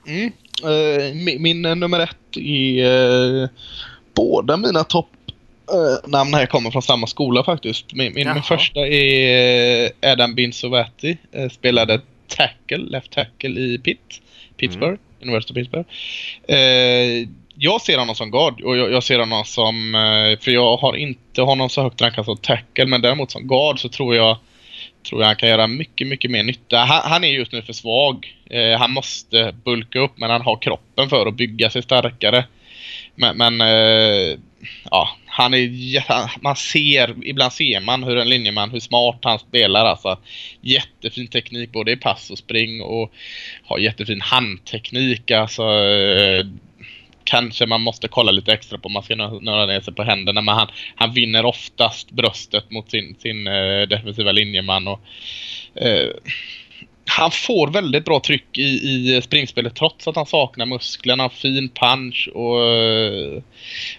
[0.07, 0.31] Mm.
[0.63, 3.49] Eh, min, nummer ett är eh,
[4.15, 5.09] båda mina topp
[6.05, 7.93] namn här kommer från samma skola faktiskt.
[7.93, 11.17] Min, min, min första är Adam Binsovati.
[11.51, 12.01] Spelade
[12.35, 14.21] tackle, left tackle i Pitt,
[14.57, 14.99] Pittsburgh, mm.
[15.21, 15.87] University of Pittsburgh.
[16.47, 20.77] Eh, jag ser honom som guard och jag, jag, ser honom som, eh, för jag
[20.77, 24.37] har inte honom så högt rankad som tackle men däremot som guard så tror jag
[25.09, 26.77] tror jag han kan göra mycket, mycket mer nytta.
[26.77, 28.35] Han, han är just nu för svag.
[28.49, 32.45] Eh, han måste bulka upp men han har kroppen för att bygga sig starkare.
[33.15, 34.37] Men, men eh,
[34.91, 39.85] ja, han är man ser, ibland ser man hur en linjeman, hur smart han spelar
[39.85, 40.17] alltså.
[40.61, 43.13] Jättefin teknik både i pass och spring och
[43.63, 45.63] har jättefin handteknik alltså.
[45.63, 46.45] Eh,
[47.23, 50.41] kanske man måste kolla lite extra på om man ska nöra ner sig på händerna
[50.41, 54.99] men han, han vinner oftast bröstet mot sin, sin eh, defensiva linjeman och
[55.75, 56.09] eh,
[57.05, 62.29] han får väldigt bra tryck i, i springspelet trots att han saknar musklerna, fin punch
[62.33, 62.57] och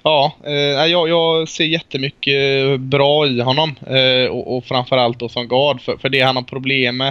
[0.02, 5.48] ja, eh, jag, jag ser jättemycket bra i honom eh, och, och framförallt då som
[5.48, 7.08] guard för, för det han har problem med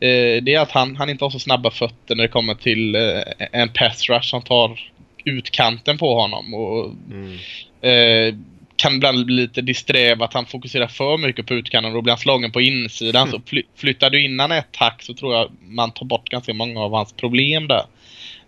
[0.00, 2.94] eh, det är att han, han inte har så snabba fötter när det kommer till
[2.94, 3.22] eh,
[3.52, 4.80] en pass rush som tar
[5.24, 7.38] utkanten på honom och mm.
[8.76, 12.12] Kan ibland bli lite disträ att han fokuserar för mycket på utkanten och då blir
[12.12, 13.30] han slagen på insidan.
[13.30, 16.80] Så fly flyttar du innan ett hack så tror jag man tar bort ganska många
[16.80, 17.82] av hans problem där.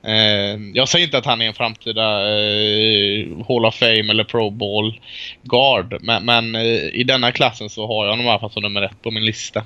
[0.03, 4.51] Eh, jag säger inte att han är en framtida eh, Hall of Fame eller Pro
[4.51, 5.01] Bowl
[5.43, 5.99] guard.
[6.01, 8.83] Men, men eh, i denna klassen så har jag honom i alla fall som nummer
[8.83, 9.65] ett på min lista.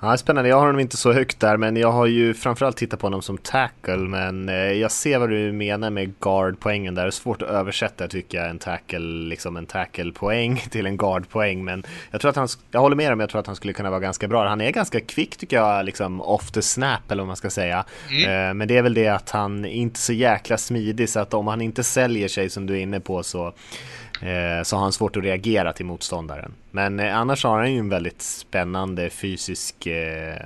[0.00, 0.48] Ja, spännande.
[0.48, 3.22] Jag har honom inte så högt där, men jag har ju framförallt tittat på honom
[3.22, 3.96] som tackle.
[3.96, 7.02] Men eh, jag ser vad du menar med guard-poängen där.
[7.02, 11.64] Det är svårt att översätta tycker jag en tackle, liksom en tackle-poäng till en guard-poäng.
[11.64, 13.90] Men jag tror att han, jag håller med om, jag tror att han skulle kunna
[13.90, 14.48] vara ganska bra.
[14.48, 17.84] Han är ganska kvick tycker jag, liksom off the snap eller vad man ska säga.
[18.10, 18.48] Mm.
[18.48, 21.34] Eh, men det är väl det att han är inte så jäkla smidig så att
[21.34, 23.52] om han inte säljer sig som du är inne på så
[24.64, 26.52] så har han svårt att reagera till motståndaren.
[26.70, 30.36] Men eh, annars har han ju en väldigt spännande fysisk eh,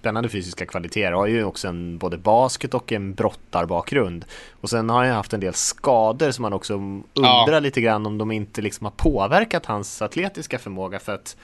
[0.00, 1.12] spännande fysiska kvaliteter.
[1.12, 4.24] Har ju också en både basket och en brottarbakgrund.
[4.60, 7.60] Och sen har han haft en del skador som man också undrar ja.
[7.60, 11.36] lite grann om de inte liksom har påverkat hans atletiska förmåga för att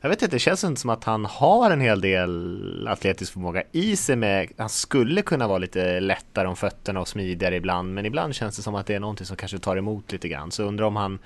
[0.00, 3.62] jag vet inte, det känns inte som att han har en hel del atletisk förmåga
[3.72, 8.06] i sig med, han skulle kunna vara lite lättare om fötterna och smidigare ibland, men
[8.06, 10.50] ibland känns det som att det är någonting som kanske tar emot lite grann.
[10.50, 11.18] Så undrar om han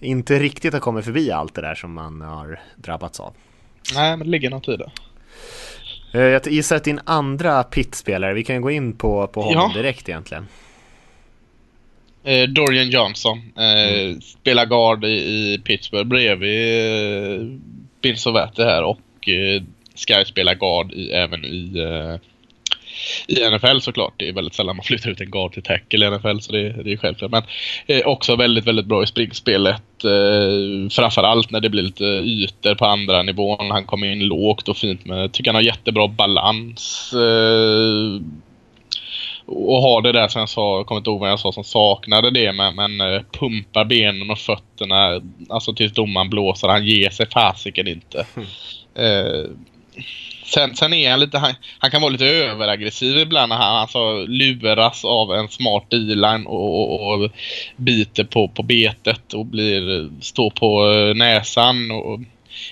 [0.00, 3.34] inte riktigt har kommit förbi allt det där som man har drabbats av.
[3.94, 4.90] Nej, men det ligger något i det.
[6.12, 9.82] Eh, jag gissar att din andra pitspelare, vi kan gå in på, på honom ja.
[9.82, 10.46] direkt egentligen.
[12.24, 14.20] Eh, Dorian Johnson eh, mm.
[14.20, 17.46] spelar guard i, i Pittsburgh bredvid eh,
[18.02, 19.62] Bill Sovete här och eh,
[19.94, 22.16] Sky spelar guard i, även i, eh,
[23.26, 24.14] i NFL såklart.
[24.16, 26.82] Det är väldigt sällan man flyttar ut en guard till tackle i NFL så det,
[26.82, 27.30] det är självklart.
[27.30, 27.42] Men
[27.86, 30.04] eh, också väldigt, väldigt bra i springspelet.
[30.04, 33.70] Eh, framförallt när det blir lite ytor på andra nivån.
[33.70, 37.12] Han kommer in lågt och fint med, tycker han har jättebra balans.
[37.12, 38.22] Eh,
[39.52, 41.64] och har det där som jag sa, jag kommer inte ihåg vad jag sa som
[41.64, 46.68] saknade det men, men eh, pumpar benen och fötterna alltså tills domaren blåser.
[46.68, 48.26] Han ger sig fasiken inte.
[48.36, 48.46] Mm.
[48.94, 49.50] Eh,
[50.44, 54.26] sen, sen är han lite, han, han, kan vara lite överaggressiv ibland när han alltså
[54.26, 57.30] luras av en smart D-line och, och, och,
[57.76, 62.20] biter på, på betet och blir, står på eh, näsan och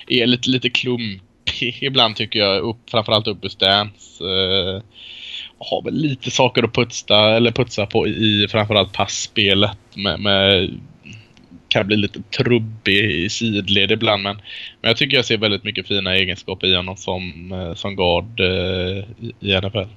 [0.07, 4.23] är lite, lite klumpig ibland tycker jag, upp, framförallt upp ur stance.
[4.23, 4.81] Eh,
[5.69, 10.69] har väl lite saker att putsa, eller putsa på i framförallt passspelet med, med
[11.71, 14.35] kan bli lite trubbig i sidled ibland men,
[14.81, 18.39] men jag tycker jag ser väldigt mycket fina egenskaper i honom som, eh, som guard
[18.39, 19.03] eh,
[19.39, 19.89] i NFL.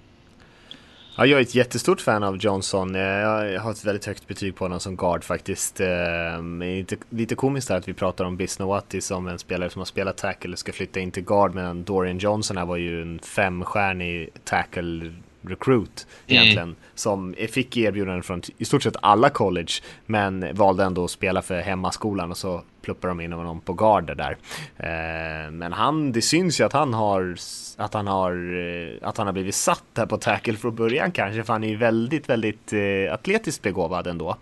[1.16, 2.94] Ja, jag är ett jättestort fan av Johnson.
[2.94, 5.80] Eh, jag har ett väldigt högt betyg på honom som guard faktiskt.
[5.80, 9.86] Ehm, lite, lite komiskt här att vi pratar om Bisnowati som en spelare som har
[9.86, 13.18] spelat tackle och ska flytta in till guard medan Dorian Johnson här var ju en
[13.18, 15.12] femstjärnig tackle
[15.48, 16.68] recruit egentligen.
[16.68, 16.76] Mm.
[16.94, 19.72] Som fick erbjudanden från i stort sett alla college.
[20.06, 24.14] Men valde ändå att spela för hemmaskolan och så pluppar de in honom på garder
[24.14, 24.36] där.
[24.76, 27.36] Eh, men han, det syns ju att han har
[27.76, 31.44] att han har eh, att han har blivit satt där på tackle från början kanske
[31.44, 34.36] för han är ju väldigt, väldigt eh, atletiskt begåvad ändå.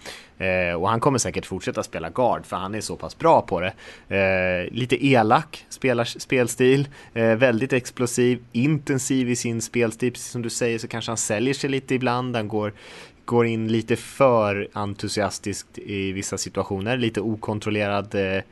[0.78, 3.72] och han kommer säkert fortsätta spela guard för han är så pass bra på det.
[4.70, 5.66] lite elak
[6.18, 11.54] spelstil, väldigt explosiv, intensiv i sin spelstil, precis som du säger så kanske han säljer
[11.54, 12.36] sig lite ibland.
[12.36, 12.72] Han går
[13.24, 18.42] går in lite för entusiastiskt i vissa situationer, lite okontrollerad eh,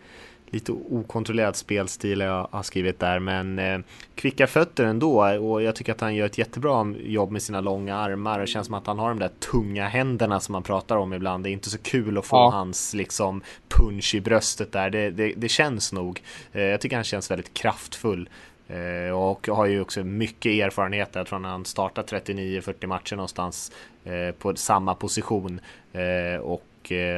[0.52, 3.78] lite okontrollerad spelstil jag har skrivit där men eh,
[4.14, 7.96] kvicka fötter ändå och jag tycker att han gör ett jättebra jobb med sina långa
[7.96, 8.40] armar.
[8.40, 11.44] Det känns som att han har de där tunga händerna som man pratar om ibland.
[11.44, 12.50] Det är inte så kul att få ja.
[12.50, 14.90] hans liksom punch i bröstet där.
[14.90, 16.22] Det, det, det känns nog.
[16.52, 18.28] Eh, jag tycker han känns väldigt kraftfull.
[18.72, 21.10] Eh, och har ju också mycket erfarenhet.
[21.12, 23.72] Jag tror han startat 39-40 matcher någonstans
[24.04, 25.60] eh, på samma position.
[25.92, 26.66] Eh, och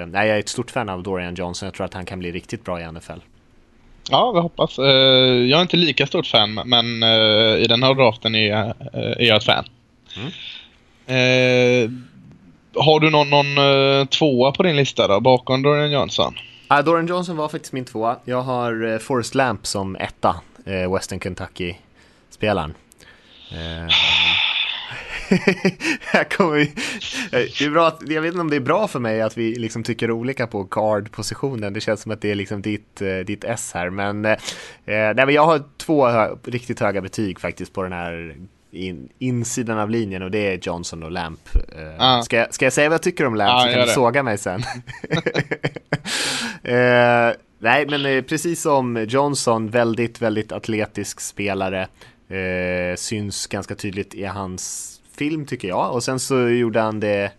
[0.06, 1.66] nej, jag är ett stort fan av Dorian Johnson.
[1.66, 3.12] Jag tror att han kan bli riktigt bra i NFL.
[4.10, 4.78] Ja, vi hoppas.
[4.78, 6.86] Jag är inte lika stort fan, men
[7.58, 8.74] i den här draften är
[9.18, 9.64] jag, ett fan.
[11.06, 12.04] Mm.
[12.74, 16.34] har du någon, någon tvåa på din lista då, bakom Dorian Johnson?
[16.68, 18.16] Ja, Dorian Johnson var faktiskt min tvåa.
[18.24, 20.36] Jag har Forrest Lamp som etta,
[20.68, 22.75] uh, Western Kentucky-spelaren.
[23.53, 23.88] Uh,
[26.01, 26.72] här kommer vi.
[27.31, 29.55] Det är bra att, jag vet inte om det är bra för mig att vi
[29.55, 31.72] liksom tycker olika på guard-positionen.
[31.72, 33.90] Det känns som att det är liksom ditt, ditt S här.
[33.90, 34.37] Men, eh,
[34.85, 38.37] nej, men jag har två hö riktigt höga betyg faktiskt på den här
[38.72, 41.40] in, insidan av linjen och det är Johnson och Lamp.
[41.55, 43.92] Uh, ska, jag, ska jag säga vad jag tycker om Lamp ah, så kan du
[43.92, 44.62] såga mig sen?
[46.68, 51.88] uh, nej, men eh, precis som Johnson, väldigt, väldigt atletisk spelare.
[52.29, 55.92] Eh, syns ganska tydligt i hans film tycker jag.
[55.92, 57.33] Och sen så gjorde han det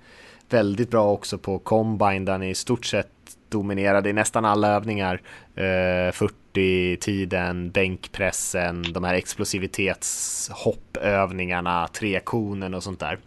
[0.50, 3.10] väldigt bra också på Combine där han i stort sett
[3.50, 5.22] dominerade i nästan alla övningar.
[5.56, 13.20] Eh, 40-tiden, bänkpressen, de här explosivitetshoppövningarna, trekonen och sånt där.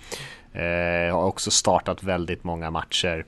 [0.53, 3.25] Eh, har också startat väldigt många matcher.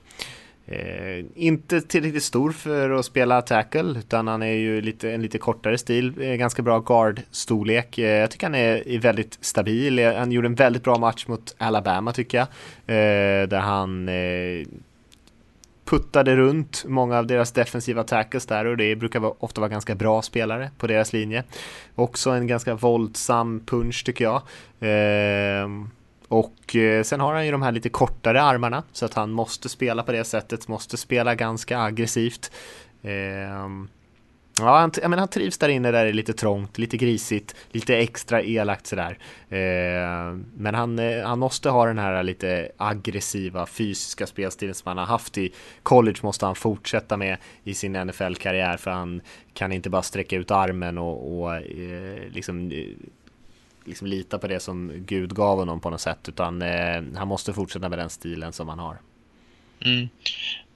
[0.71, 5.37] Eh, inte tillräckligt stor för att spela tackle utan han är ju lite, en lite
[5.37, 7.97] kortare stil, eh, ganska bra guard-storlek.
[7.97, 9.99] Eh, jag tycker han är, är, väldigt stabil.
[9.99, 12.47] Eh, han gjorde en väldigt bra match mot Alabama tycker jag.
[12.85, 14.67] Eh, där han eh,
[15.85, 19.95] puttade runt många av deras defensiva tackles där och det brukar vara, ofta vara ganska
[19.95, 21.43] bra spelare på deras linje.
[21.95, 24.41] Också en ganska våldsam punch tycker jag.
[24.79, 25.69] Eh,
[26.29, 29.69] och eh, sen har han ju de här lite kortare armarna så att han måste
[29.69, 32.51] spela på det sättet, måste spela ganska aggressivt.
[33.01, 33.89] Ehm,
[34.59, 37.55] ja, han, jag menar, han trivs där inne där det är lite trångt, lite grisigt,
[37.71, 39.17] lite extra elakt sådär.
[39.49, 44.97] Eh, men han, eh, han måste ha den här lite aggressiva fysiska spelstilen som han
[44.97, 49.21] har haft i college måste han fortsätta med i sin NFL-karriär för han
[49.53, 52.85] kan inte bara sträcka ut armen och, och eh, liksom eh,
[53.89, 57.53] liksom lita på det som Gud gav honom på något sätt utan eh, han måste
[57.53, 58.97] fortsätta med den stilen som han har.
[59.85, 60.09] Mm.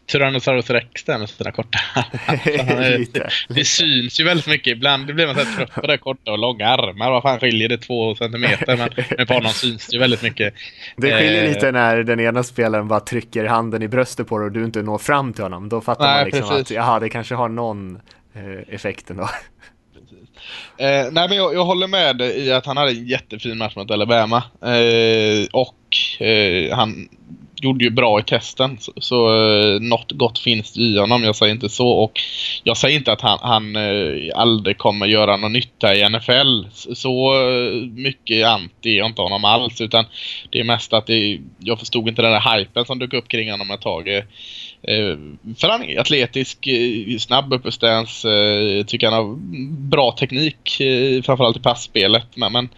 [0.05, 1.79] Tyrannosaurus rex där med sina korta
[2.45, 4.71] det, det syns ju väldigt mycket.
[4.71, 7.11] Ibland blir man så trött på det korta och långa armar.
[7.11, 8.77] Vad fan skiljer det två centimeter?
[8.77, 10.53] Men, men på honom syns det ju väldigt mycket.
[10.97, 14.45] Det skiljer eh, lite när den ena spelaren bara trycker handen i bröstet på dig
[14.45, 15.69] och du inte når fram till honom.
[15.69, 16.61] Då fattar nej, man liksom precis.
[16.61, 17.95] att jaha, det kanske har någon
[18.33, 19.29] eh, effekt ändå.
[20.77, 23.91] Eh, nej men jag, jag, håller med i att han hade en jättefin match mot
[23.91, 24.43] Alabama.
[24.61, 27.09] Eh, och eh, han
[27.63, 28.77] gjorde ju bra i testen.
[28.79, 31.87] Så, så eh, något gott finns i honom, jag säger inte så.
[31.87, 32.21] Och
[32.63, 36.65] jag säger inte att han, han eh, aldrig kommer göra någon nytta i NFL.
[36.73, 39.81] Så eh, mycket anti är jag inte honom alls.
[39.81, 40.05] Utan
[40.49, 43.51] det är mest att det, jag förstod inte den där hypen som dök upp kring
[43.51, 44.15] honom ett tag.
[44.15, 44.23] Eh,
[44.87, 45.17] Eh,
[45.57, 49.35] för han är atletisk, eh, snabb upp stance, eh, tycker han har
[49.89, 50.81] bra teknik,
[51.25, 52.27] framförallt i passspelet.
[52.35, 52.69] Men, men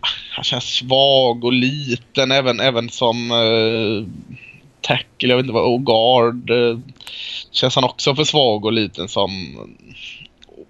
[0.00, 4.06] ah, han känns svag och liten även, även som uh,
[4.80, 6.50] tackle, jag vet inte vad, och guard.
[7.52, 9.30] Känns han också för svag och liten som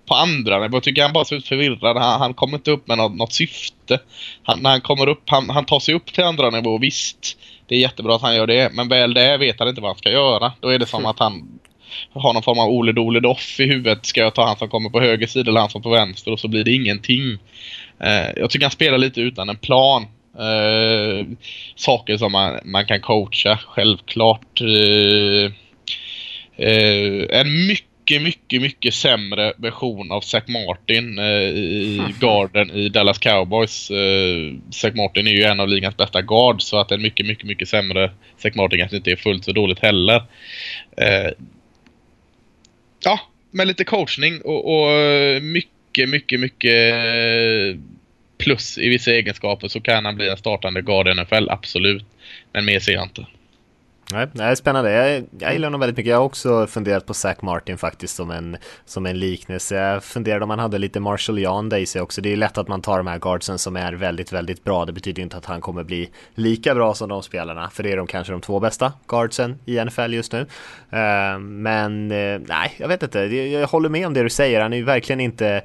[0.09, 1.97] på andra Jag tycker han bara ser ut förvirrad.
[1.97, 4.01] Han, han kommer inte upp med något, något syfte.
[4.43, 7.39] Han, när han kommer upp, han, han tar sig upp till andra nivå, visst.
[7.67, 8.73] Det är jättebra att han gör det.
[8.73, 10.53] Men väl det vet han inte vad han ska göra.
[10.61, 11.59] Då är det som att han
[12.15, 14.07] har någon form av Ole Dole Doff i huvudet.
[14.07, 16.33] Ska jag ta han som kommer på höger sida eller han som på vänster?
[16.33, 17.39] Och så blir det ingenting.
[18.01, 20.07] Eh, jag tycker han spelar lite utan en plan.
[20.39, 21.27] Eh,
[21.77, 24.61] saker som man, man kan coacha, självklart.
[24.61, 25.53] Eh,
[26.67, 33.19] eh en mycket, mycket, mycket sämre version av Zack Martin eh, i garden i Dallas
[33.19, 33.91] Cowboys.
[33.91, 37.47] Eh, Zack Martin är ju en av ligans bästa guard så att en mycket, mycket,
[37.47, 40.23] mycket sämre Zack Martin kanske inte är fullt så dåligt heller.
[40.97, 41.31] Eh,
[43.05, 44.93] ja, med lite coachning och, och
[45.43, 47.81] mycket mycket, mycket, mycket eh,
[48.39, 52.05] plus i vissa egenskaper så kan han bli en startande guard i NFL, absolut.
[52.53, 53.27] Men mer ser jag inte.
[54.33, 54.93] Nej, spännande.
[54.93, 56.11] Jag, jag gillar honom väldigt mycket.
[56.11, 59.77] Jag har också funderat på Zack Martin faktiskt som en, som en liknelse.
[59.77, 62.21] Jag funderade om han hade lite Marshall Yanda i sig också.
[62.21, 64.85] Det är lätt att man tar de här guardsen som är väldigt, väldigt bra.
[64.85, 67.71] Det betyder inte att han kommer bli lika bra som de spelarna.
[67.71, 70.41] För det är de kanske de två bästa guardsen i NFL just nu.
[70.91, 73.19] Eh, men eh, nej, jag vet inte.
[73.19, 74.61] Jag, håller med om det du säger.
[74.61, 75.63] Han är ju verkligen inte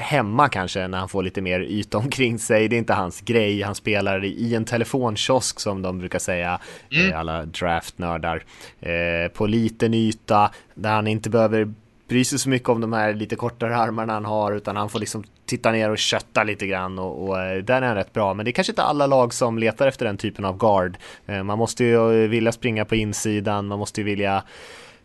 [0.00, 2.68] hemma kanske när han får lite mer yta omkring sig.
[2.68, 3.62] Det är inte hans grej.
[3.62, 6.60] Han spelar i en telefonkiosk som de brukar säga,
[6.92, 7.12] mm.
[7.12, 8.44] Eh, alla draftnördar.
[8.80, 11.74] Eh, på liten yta där han inte behöver
[12.08, 14.98] bry sig så mycket om de här lite kortare armarna han har utan han får
[14.98, 18.34] liksom titta ner och kötta lite grann och, och där är han rätt bra.
[18.34, 20.96] Men det är kanske inte alla lag som letar efter den typen av guard.
[21.44, 24.42] Man måste ju vilja springa på insidan, man måste ju vilja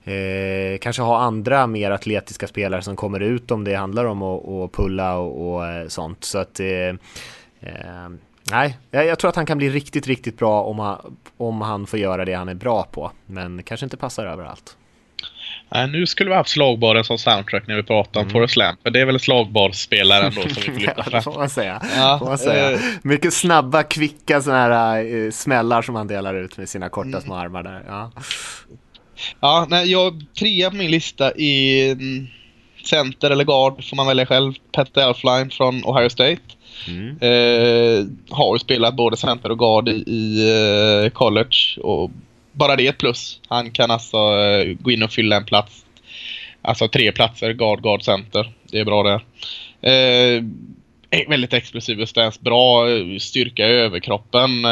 [0.05, 4.47] Eh, kanske ha andra mer atletiska spelare som kommer ut om det handlar om att,
[4.47, 6.23] att pulla och, och, eh, sånt.
[6.23, 8.09] Så att eh, eh
[8.51, 11.99] Nej, jag, tror att han kan bli riktigt, riktigt bra om han, om han får
[11.99, 13.11] göra det han är bra på.
[13.25, 14.77] Men kanske inte passar överallt.
[15.69, 18.33] Nej, nu skulle vi haft slagbaren som soundtrack när vi pratar om mm.
[18.33, 18.79] Forrest Lamp.
[18.83, 21.23] För det är väl slagbarspelare ändå som vi får lyfta fram.
[21.23, 21.81] får man säga.
[21.95, 22.71] Ja, får man säga.
[22.71, 22.79] Eh.
[23.01, 27.21] Mycket snabba, kvicka sådana här uh, smällar som han delar ut med sina korta mm.
[27.21, 27.83] små armar där.
[27.87, 28.11] Ja,
[29.39, 32.27] ja nej, jag trea på min lista i mm,
[32.85, 34.53] center eller guard får man välja själv.
[34.71, 36.41] Petter Elfline från Ohio State.
[36.87, 37.09] Mm.
[37.09, 40.51] Eh, har spelat både center och guard i, i
[41.03, 42.11] uh, college och
[42.51, 43.39] bara det är ett plus.
[43.47, 45.85] Han kan alltså uh, gå in och fylla en plats.
[46.61, 48.53] Alltså tre platser, guard, guard, center.
[48.71, 49.23] Det är bra där.
[50.37, 50.43] Uh,
[51.29, 52.39] väldigt explosiv stance.
[52.41, 52.85] Bra
[53.19, 54.65] styrka i överkroppen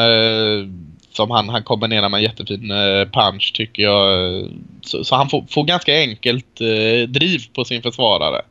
[1.16, 4.48] som han, han kombinerar med en jättefin eh, punch tycker jag.
[4.82, 8.42] Så, så han får, får, ganska enkelt eh, driv på sin försvarare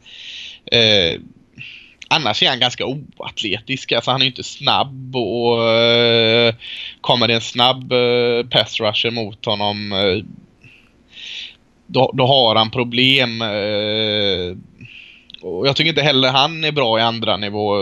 [0.73, 1.21] eh,
[2.15, 3.93] annars är han ganska oatletisk.
[3.93, 6.55] Alltså han är inte snabb och eh,
[7.01, 10.25] kommer det en snabb eh, pass rusher mot honom eh,
[11.87, 13.43] då, då, har han problem.
[15.43, 17.77] Och jag tycker inte heller han är bra i andra nivå.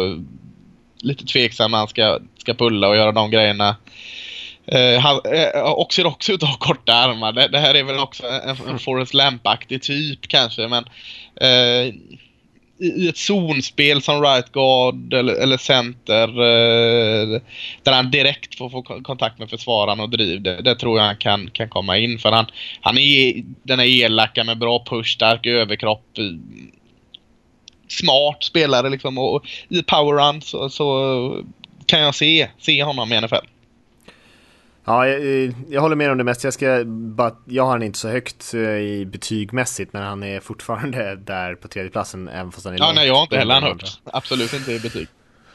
[1.03, 3.76] Lite tveksam när han ska, ska pulla och göra de grejerna.
[4.71, 7.33] Eh, uh, han uh, eh, också också ut att ha korta armar.
[7.33, 10.85] Det, det, här är väl också en, en Forrest Lamp-aktig typ kanske men
[11.43, 11.95] uh,
[12.83, 17.41] i ett zonspel som right guard eller, eller center uh,
[17.83, 20.43] där han direkt får få kontakt med försvararen och driv.
[20.43, 22.47] Det, det, tror jag han kan, kan komma in för han,
[22.81, 26.05] han är e, den är elaka med bra push, stark överkropp.
[27.89, 31.45] Smart spelare liksom och i powerrun så, så
[31.87, 33.47] kan jag se, se honom i NFL.
[34.85, 36.47] Ja, jag, jag, håller med om det mesta.
[36.47, 40.41] Jag, ska bara, jag har han inte så högt eh, i betygmässigt, men han är
[40.41, 43.62] fortfarande där på tredjeplatsen även fast han är Ja, nej, jag har inte heller han
[43.62, 44.01] högt.
[44.05, 45.09] Absolut inte i betyg.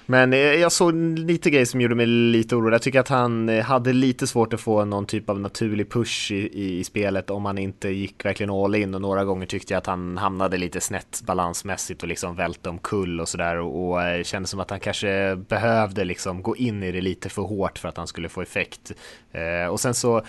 [0.06, 2.74] Men eh, jag såg lite grejer som gjorde mig lite orolig.
[2.74, 6.32] Jag tycker att han eh, hade lite svårt att få någon typ av naturlig push
[6.32, 9.74] i, i, i, spelet om han inte gick verkligen all in och några gånger tyckte
[9.74, 14.04] jag att han hamnade lite snett balansmässigt och liksom välte omkull och sådär och, och
[14.04, 17.80] eh, kändes som att han kanske behövde liksom gå in i det lite för hårt
[17.80, 18.92] för att han skulle få effekt.
[19.32, 20.22] Eh, och sen så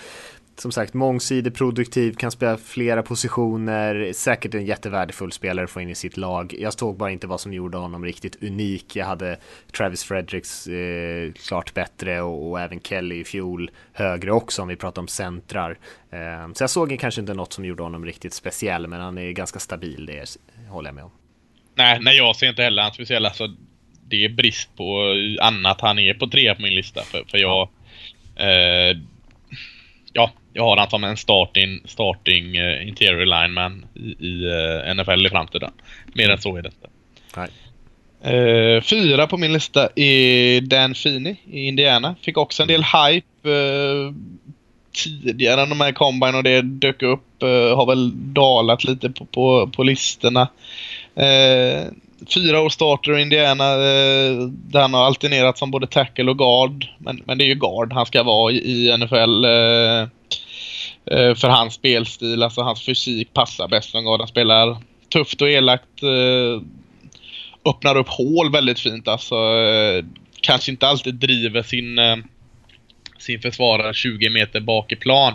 [0.57, 5.89] som sagt mångsidig, produktiv, kan spela flera positioner, säkert en jättevärdefull spelare att få in
[5.89, 6.55] i sitt lag.
[6.59, 8.95] Jag såg bara inte vad som gjorde honom riktigt unik.
[8.95, 9.37] Jag hade
[9.77, 14.75] Travis Fredericks eh, klart bättre och, och, även Kelly i fjol högre också om vi
[14.75, 15.77] pratar om centrar.
[16.11, 19.31] Eh, så jag såg kanske inte något som gjorde honom riktigt speciell, men han är
[19.31, 20.37] ganska stabil, det
[20.69, 21.11] håller jag med om.
[21.75, 23.25] Nej, nej jag ser inte heller han speciell.
[23.25, 23.47] Alltså,
[24.09, 27.01] det är brist på annat han är på tre på min lista.
[27.01, 27.69] För, för jag...
[28.35, 28.97] Eh,
[30.13, 35.25] ja, jag har han som en starting, starting uh, interior lineman i, i uh, NFL
[35.25, 35.71] i framtiden.
[36.13, 36.87] Mer än så är det inte.
[37.35, 37.49] Nej.
[38.25, 42.15] Uh, fyra på min lista är Dan Feeney i Indiana.
[42.21, 44.13] Fick också en del hype uh,
[45.03, 47.43] tidigare när de här combine och det dök upp.
[47.43, 50.47] Uh, har väl dalat lite på, på, på listorna.
[52.33, 53.75] fyra år starter i Indiana
[54.47, 56.85] där han har alternerat som både tackle och guard.
[56.97, 59.45] Men, men det är ju guard han ska vara i, i NFL.
[61.11, 64.77] Eh, för hans spelstil, alltså hans fysik passar bäst som Han spelar
[65.09, 66.03] tufft och elakt.
[66.03, 66.61] Eh,
[67.69, 69.35] öppnar upp hål väldigt fint alltså.
[69.35, 70.05] Eh,
[70.41, 72.15] kanske inte alltid driver sin eh,
[73.17, 75.33] sin försvarare 20 meter bak i plan.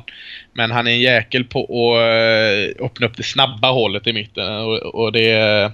[0.53, 4.47] Men han är en jäkel på att eh, öppna upp det snabba hålet i mitten
[4.47, 5.73] eh, och, det,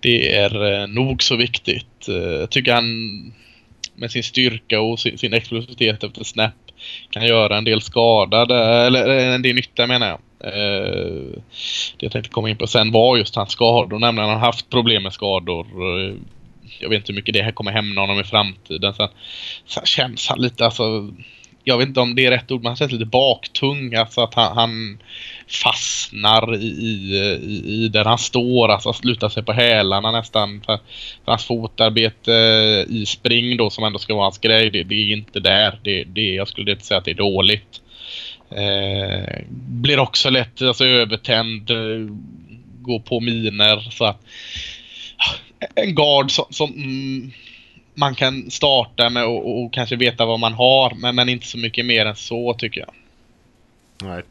[0.00, 2.08] det är nog så viktigt.
[2.40, 2.84] Jag tycker han
[3.94, 6.61] med sin styrka och sin, sin explosivitet efter snap
[7.10, 8.42] kan göra en del skada,
[8.86, 10.18] eller en del nytta menar jag.
[10.44, 11.42] Eh,
[11.96, 14.70] det jag tänkte komma in på sen var just hans skador, nämligen han har haft
[14.70, 15.66] problem med skador.
[15.66, 16.14] Eh,
[16.78, 18.94] jag vet inte hur mycket det här kommer hämna honom i framtiden.
[18.94, 19.08] Sen,
[19.66, 21.12] sen känns han lite alltså
[21.64, 23.94] jag vet inte om det är rätt ord, men han känns lite baktung.
[23.94, 24.98] Alltså att han, han
[25.52, 27.16] fastnar i, i,
[27.66, 30.62] i, där han står, alltså slutar sig på hälarna nästan.
[30.66, 30.76] För,
[31.24, 32.32] för hans fotarbete
[32.88, 35.78] i spring då som ändå ska vara hans grej, det, det är inte där.
[35.82, 37.80] Det, det, jag skulle inte säga att det är dåligt.
[38.50, 42.14] Eh, blir också lätt alltså, övertänd, eh,
[42.82, 44.24] går på miner så att
[45.60, 47.32] eh, en gard som, som mm,
[47.94, 51.58] man kan starta med och, och, kanske veta vad man har, men, men inte så
[51.58, 52.94] mycket mer än så tycker jag.
[54.08, 54.22] Nej.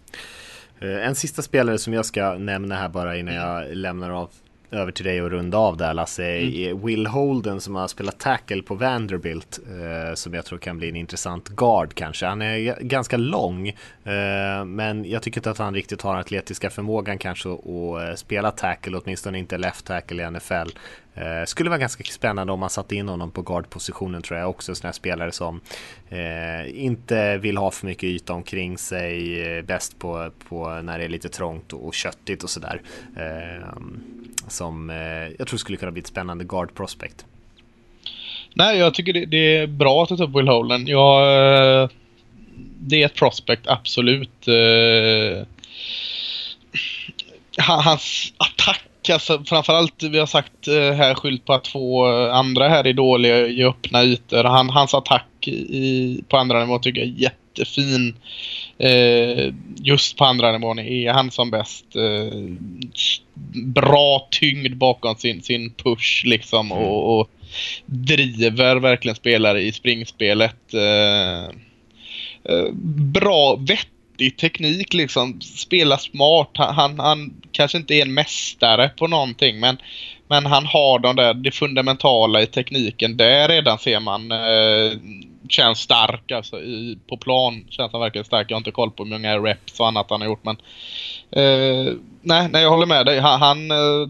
[0.82, 4.30] Eh, en sista spelare som jag ska nämna här bara innan jag lämnar av
[4.72, 6.26] över till dig och runda av där Lasse.
[6.26, 6.86] Mm.
[6.86, 9.60] Will Holden som har spelat tackle på Vanderbilt.
[9.68, 12.26] Eh, som jag tror kan bli en intressant guard kanske.
[12.26, 13.68] Han är ganska lång.
[13.68, 18.16] Eh, men jag tycker inte att han riktigt har den atletiska förmågan kanske att eh,
[18.16, 18.98] spela tackle.
[18.98, 20.70] Åtminstone inte left tackle i NFL.
[21.16, 24.76] Eh, skulle vara ganska spännande om man satte in honom på guardpositionen tror jag också.
[24.76, 25.62] Sådana spelare som
[26.10, 31.06] eh, inte vill ha för mycket yta omkring sig, eh, bäst på, på när det
[31.06, 32.82] är lite trångt och, och köttigt och sådär.
[33.18, 33.68] Eh,
[34.48, 34.96] som eh,
[35.40, 37.26] jag tror skulle kunna bli ett spännande guard prospect.
[38.54, 40.88] Nej, jag tycker det, det är bra att du tar upp Will Holen.
[40.88, 41.22] Jag,
[41.84, 41.90] eh,
[42.80, 44.48] det är ett prospect, absolut.
[44.48, 45.48] Eh.
[47.58, 52.88] Hans attack alltså, framförallt vi har sagt eh, här skylt på att två andra här
[52.88, 54.44] är dåliga i öppna ytor.
[54.44, 58.16] Han, hans attack i, på andra nivå tycker jag är jättefin.
[58.78, 61.86] Eh, just på andra nivån är han som bäst.
[61.96, 62.40] Eh,
[63.66, 66.84] bra tyngd bakom sin, sin push liksom mm.
[66.84, 67.30] och, och,
[67.86, 70.74] driver verkligen spelare i springspelet.
[70.74, 71.44] Eh,
[72.44, 72.72] eh
[73.14, 73.56] bra,
[74.22, 75.42] det är teknik liksom.
[75.42, 76.50] Spela smart.
[76.54, 79.78] Han, han, han, kanske inte är en mästare på någonting men,
[80.28, 83.18] men han har de där, det fundamentala i tekniken.
[83.18, 85.00] Där redan ser man eh,
[85.50, 87.66] känns stark alltså i, på plan.
[87.70, 88.52] Känns han verkligen stark.
[88.52, 90.58] Jag har inte koll på hur många reps och annat han har gjort men
[91.32, 93.20] eh, nej, nej, jag håller med dig.
[93.20, 94.10] Han, han eh,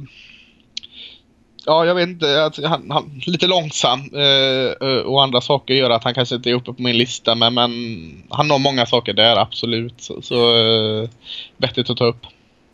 [1.65, 2.43] Ja, jag vet inte.
[2.43, 6.49] Alltså, han, han, lite långsam eh, eh, och andra saker gör att han kanske inte
[6.49, 7.35] är uppe på min lista.
[7.35, 7.71] Men, men
[8.29, 10.01] han har många saker där, absolut.
[10.01, 11.09] Så, så eh,
[11.57, 12.25] vettigt att ta upp.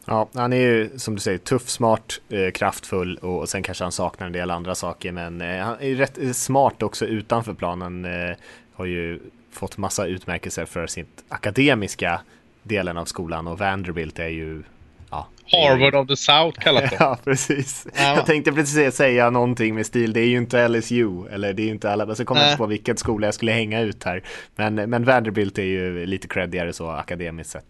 [0.06, 3.84] Ja, han är ju som du säger tuff, smart, eh, kraftfull och, och sen kanske
[3.84, 5.12] han saknar en del andra saker.
[5.12, 8.06] Men eh, han är rätt eh, smart också utanför planen.
[8.06, 8.36] Eh,
[8.74, 9.20] har ju
[9.52, 12.22] fått massa utmärkelser för sitt akademiska
[12.64, 14.64] delen av skolan och Vanderbilt är ju
[15.10, 16.96] Ja, Harvard of the South kallas det.
[17.00, 17.88] ja, precis.
[17.96, 18.16] Ja.
[18.16, 20.14] Jag tänkte precis säga någonting med stil.
[20.14, 22.16] Det är ju inte LSU, eller det är ju inte alla.
[22.16, 24.24] Så kommer jag inte på vilken skola jag skulle hänga ut här.
[24.56, 27.66] Men, men Vanderbilt är ju lite creddigare så akademiskt sett.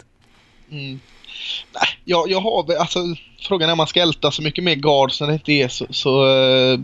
[0.71, 0.99] Mm.
[1.73, 2.99] Nej, jag, jag har alltså
[3.41, 5.85] frågan är om man ska älta så mycket mer guards när det inte är så,
[5.89, 6.79] så uh,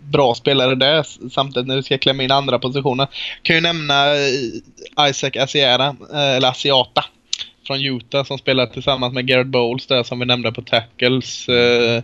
[0.00, 1.06] bra spelare där.
[1.30, 3.06] Samtidigt när du ska klämma in andra positioner.
[3.42, 7.04] Kan ju nämna uh, Isaac Asiata, uh, eller Asiata
[7.66, 11.48] från Utah som spelar tillsammans med Garrett Bowles där som vi nämnde på tackles.
[11.48, 12.02] Eh,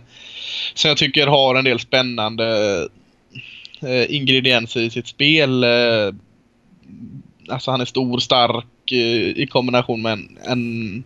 [0.73, 2.79] som jag tycker har en del spännande
[3.81, 5.63] eh, ingredienser i sitt spel.
[5.63, 6.13] Eh,
[7.49, 11.03] alltså han är stor, stark eh, i kombination med en, en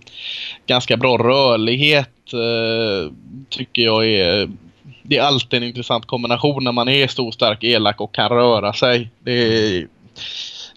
[0.68, 2.34] ganska bra rörlighet.
[2.34, 3.12] Eh,
[3.50, 4.50] tycker jag är
[5.08, 8.74] det är alltid en intressant kombination när man är stor, stark, elak och kan röra
[8.74, 9.10] sig.
[9.20, 9.88] Det är,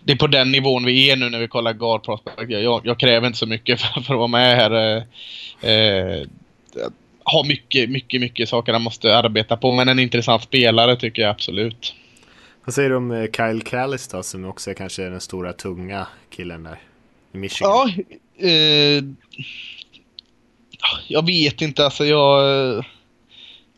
[0.05, 2.51] det är på den nivån vi är nu när vi kollar guard prospect.
[2.51, 4.97] Jag, jag kräver inte så mycket för, för att vara med här.
[5.61, 6.27] Eh, eh,
[7.25, 9.73] har mycket, mycket, mycket saker han måste arbeta på.
[9.73, 11.95] Men en intressant spelare tycker jag absolut.
[12.65, 16.07] Vad säger du om eh, Kyle Callis då, som också är kanske den stora tunga
[16.31, 16.79] killen där
[17.33, 17.71] i Michigan?
[17.71, 17.91] Ja,
[18.49, 19.05] eh,
[21.09, 22.05] jag vet inte alltså.
[22.05, 22.85] Jag,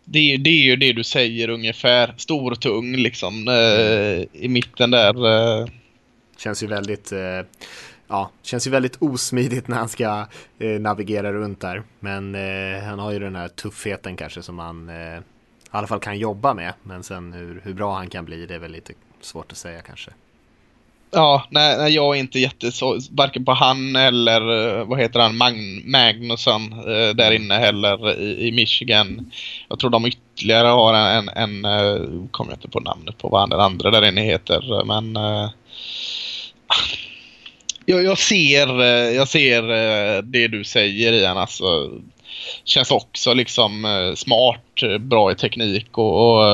[0.04, 2.14] det, det är ju det du säger ungefär.
[2.16, 5.26] Stor och tung liksom eh, i mitten där.
[5.60, 5.66] Eh.
[6.42, 7.40] Känns ju väldigt, eh,
[8.08, 10.26] ja, känns ju väldigt osmidigt när han ska
[10.58, 11.82] eh, navigera runt där.
[12.00, 15.20] Men eh, han har ju den här tuffheten kanske som han eh, i
[15.70, 16.72] alla fall kan jobba med.
[16.82, 19.82] Men sen hur, hur bra han kan bli, det är väl lite svårt att säga
[19.82, 20.10] kanske.
[21.10, 25.36] Ja, nej, nej, jag är inte jätteså, varken på han eller eh, vad heter han,
[25.36, 29.30] Mag Magnusson eh, där inne heller i, i, Michigan.
[29.68, 33.28] Jag tror de ytterligare har en, en, en eh, kommer jag inte på namnet på
[33.28, 35.50] vad den andra där inne heter, men eh,
[37.86, 41.38] jag, jag, ser, eh, jag ser eh, det du säger Ian.
[41.38, 41.90] Alltså,
[42.64, 46.44] känns också liksom eh, smart, bra i teknik och, och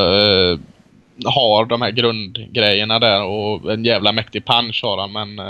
[1.24, 5.46] har de här grundgrejerna där och en jävla mäktig punch har han men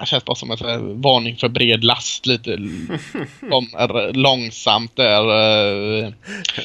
[0.00, 2.50] det känns bara som en varning för bred last lite.
[3.40, 5.22] Kommer långsamt där.
[5.22, 6.12] Uh,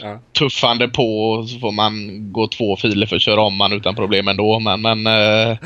[0.01, 0.19] ja.
[0.39, 4.27] Tuffande på så får man gå två filer för att köra om man utan problem
[4.27, 4.59] ändå.
[4.59, 5.57] Men, men uh,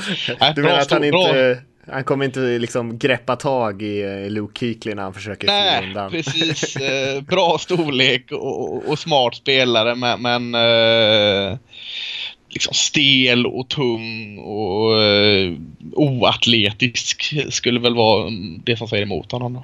[0.55, 1.61] du menar att han inte...
[1.91, 6.11] Han kommer inte liksom greppa tag i eh, Luke Kuechly när han försöker Nej, undan.
[6.11, 6.77] precis.
[6.87, 11.57] Eh, bra storlek och, och, smart spelare men, men eh,
[12.57, 15.53] liksom stel och tung och eh,
[15.93, 18.29] oatletisk skulle väl vara
[18.63, 19.53] det som säger emot honom.
[19.53, 19.63] Då.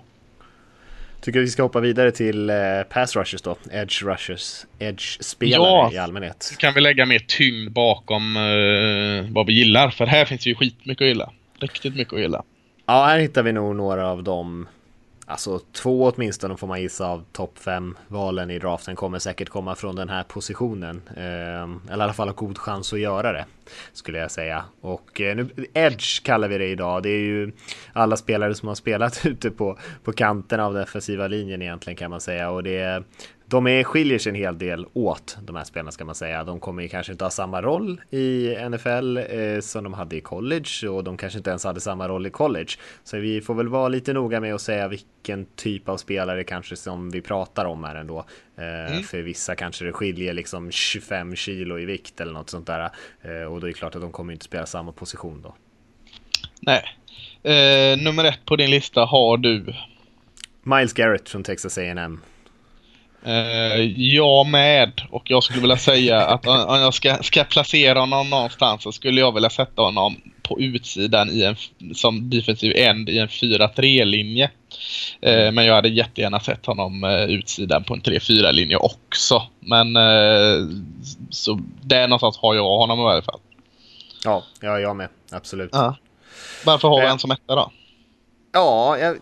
[1.21, 2.55] Tycker vi ska hoppa vidare till eh,
[2.89, 6.55] pass rushers då, edge rushers, edge-spelare ja, i allmänhet.
[6.57, 11.01] kan vi lägga mer tyngd bakom eh, vad vi gillar, för här finns ju skitmycket
[11.01, 11.31] att gilla.
[11.59, 12.43] Riktigt mycket att gilla.
[12.85, 14.67] Ja, här hittar vi nog några av dem
[15.25, 19.75] Alltså två åtminstone får man gissa av topp fem valen i draften kommer säkert komma
[19.75, 21.01] från den här positionen.
[21.17, 23.45] Ehm, eller i alla fall ha god chans att göra det.
[23.93, 24.65] Skulle jag säga.
[24.81, 27.03] Och eh, nu, Edge kallar vi det idag.
[27.03, 27.51] Det är ju
[27.93, 32.11] alla spelare som har spelat ute på, på kanten av den defensiva linjen egentligen kan
[32.11, 32.49] man säga.
[32.49, 33.03] Och det är
[33.53, 36.43] de är, skiljer sig en hel del åt, de här spelarna ska man säga.
[36.43, 40.21] De kommer ju kanske inte ha samma roll i NFL eh, som de hade i
[40.21, 42.69] college och de kanske inte ens hade samma roll i college.
[43.03, 46.75] Så vi får väl vara lite noga med att säga vilken typ av spelare kanske
[46.75, 48.25] som vi pratar om här ändå.
[48.57, 49.03] Eh, mm.
[49.03, 52.89] För vissa kanske det skiljer liksom 25 kilo i vikt eller något sånt där.
[53.21, 55.55] Eh, och då är det klart att de kommer inte spela samma position då.
[56.59, 56.83] Nej.
[57.43, 59.73] Eh, nummer ett på din lista har du?
[60.63, 62.21] Miles Garrett från Texas A&M.
[63.27, 65.01] Uh, jag med.
[65.09, 69.21] Och jag skulle vilja säga att om jag ska, ska placera honom någonstans så skulle
[69.21, 71.55] jag vilja sätta honom på utsidan i en,
[71.95, 74.51] som defensiv end i en 4-3-linje.
[75.25, 79.43] Uh, eh, men jag hade jättegärna sett honom uh, utsidan på en 3-4-linje också.
[79.59, 79.93] Men
[81.29, 83.39] så där någonstans har jag honom i alla fall.
[84.23, 85.09] Ja, ja jag med.
[85.31, 85.71] Absolut.
[86.65, 87.71] Varför har vi en som etta då?
[88.55, 89.17] Ja, jag,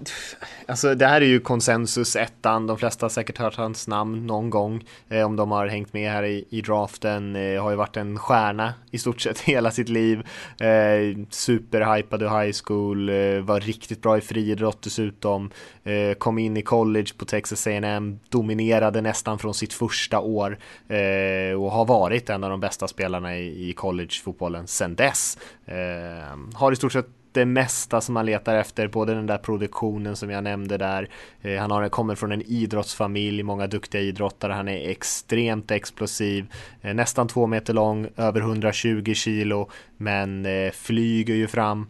[0.65, 2.67] alltså det här är ju konsensus ettan.
[2.67, 4.84] De flesta har säkert hört hans namn någon gång.
[5.09, 7.36] Eh, om de har hängt med här i, i draften.
[7.36, 10.19] Eh, har ju varit en stjärna i stort sett hela sitt liv.
[10.59, 13.09] Eh, superhypad i high school.
[13.09, 15.51] Eh, var riktigt bra i friidrott dessutom.
[15.84, 18.19] Eh, kom in i college på Texas A&M.
[18.29, 20.57] Dominerade nästan från sitt första år.
[20.88, 25.38] Eh, och har varit en av de bästa spelarna i, i collegefotbollen sedan dess.
[25.65, 30.15] Eh, har i stort sett det mesta som man letar efter, både den där produktionen
[30.15, 31.09] som jag nämnde där.
[31.41, 36.93] Eh, han har, kommer från en idrottsfamilj, många duktiga idrottare, han är extremt explosiv, eh,
[36.93, 41.88] nästan två meter lång, över 120 kilo, men eh, flyger ju fram.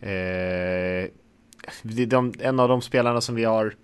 [0.00, 1.08] Eh,
[1.82, 3.74] de, en av de spelarna som vi har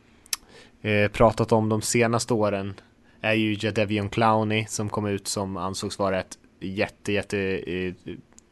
[0.82, 2.74] eh, pratat om de senaste åren
[3.20, 7.94] är ju Jadevion Clowney som kom ut som ansågs vara ett jätte, jätte eh,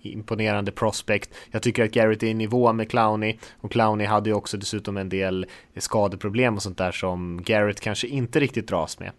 [0.01, 1.31] imponerande prospect.
[1.51, 4.97] Jag tycker att Garrett är i nivå med Clowney och Clowney hade ju också dessutom
[4.97, 5.47] en del
[5.77, 9.13] skadeproblem och sånt där som Garrett kanske inte riktigt dras med.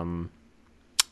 [0.00, 0.28] Um,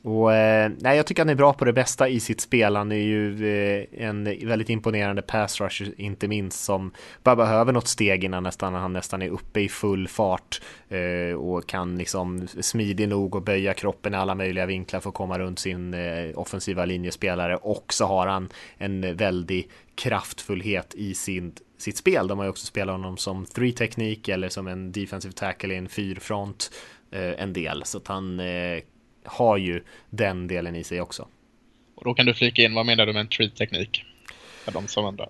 [0.05, 2.76] och eh, nej, jag tycker han är bra på det bästa i sitt spel.
[2.76, 6.92] Han är ju eh, en väldigt imponerande pass rusher, inte minst, som
[7.22, 11.66] bara behöver något steg innan nästan, han nästan är uppe i full fart eh, och
[11.66, 15.59] kan liksom smidig nog och böja kroppen i alla möjliga vinklar för att komma runt
[15.59, 15.94] sin
[16.34, 17.57] offensiva linjespelare.
[17.57, 18.48] Och så har han
[18.78, 22.26] en väldig kraftfullhet i sin sitt spel.
[22.26, 25.76] De har ju också spelat honom som three teknik eller som en defensive tackle i
[25.76, 26.70] en fyrfront
[27.11, 28.80] eh, en del så att han eh,
[29.24, 31.28] har ju den delen i sig också.
[31.94, 34.04] Och då kan du flika in, vad menar du med en tree-teknik?
[34.64, 35.28] För de som undrar.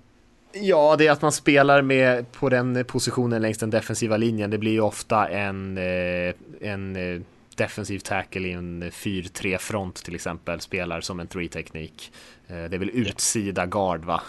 [0.52, 4.50] Ja, det är att man spelar med på den positionen längs den defensiva linjen.
[4.50, 7.20] Det blir ju ofta en, eh, en eh,
[7.56, 12.12] defensiv tackle i en 4-3 front till exempel spelar som en 3-teknik.
[12.46, 14.22] Eh, det är väl utsida guard va?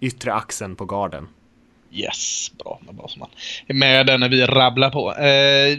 [0.00, 1.28] Yttre axeln på garden.
[1.94, 2.80] Yes, bra.
[2.90, 3.28] Bra som man
[3.66, 5.14] är med där när vi rabblar på.
[5.14, 5.78] Eh,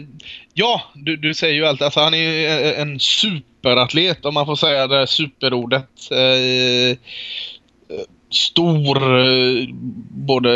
[0.54, 1.82] ja, du, du säger ju allt.
[1.82, 6.10] Alltså, han är ju eh, en superatlet om man får säga det superordet.
[6.10, 6.98] Eh,
[8.30, 9.68] stor, eh,
[10.10, 10.50] både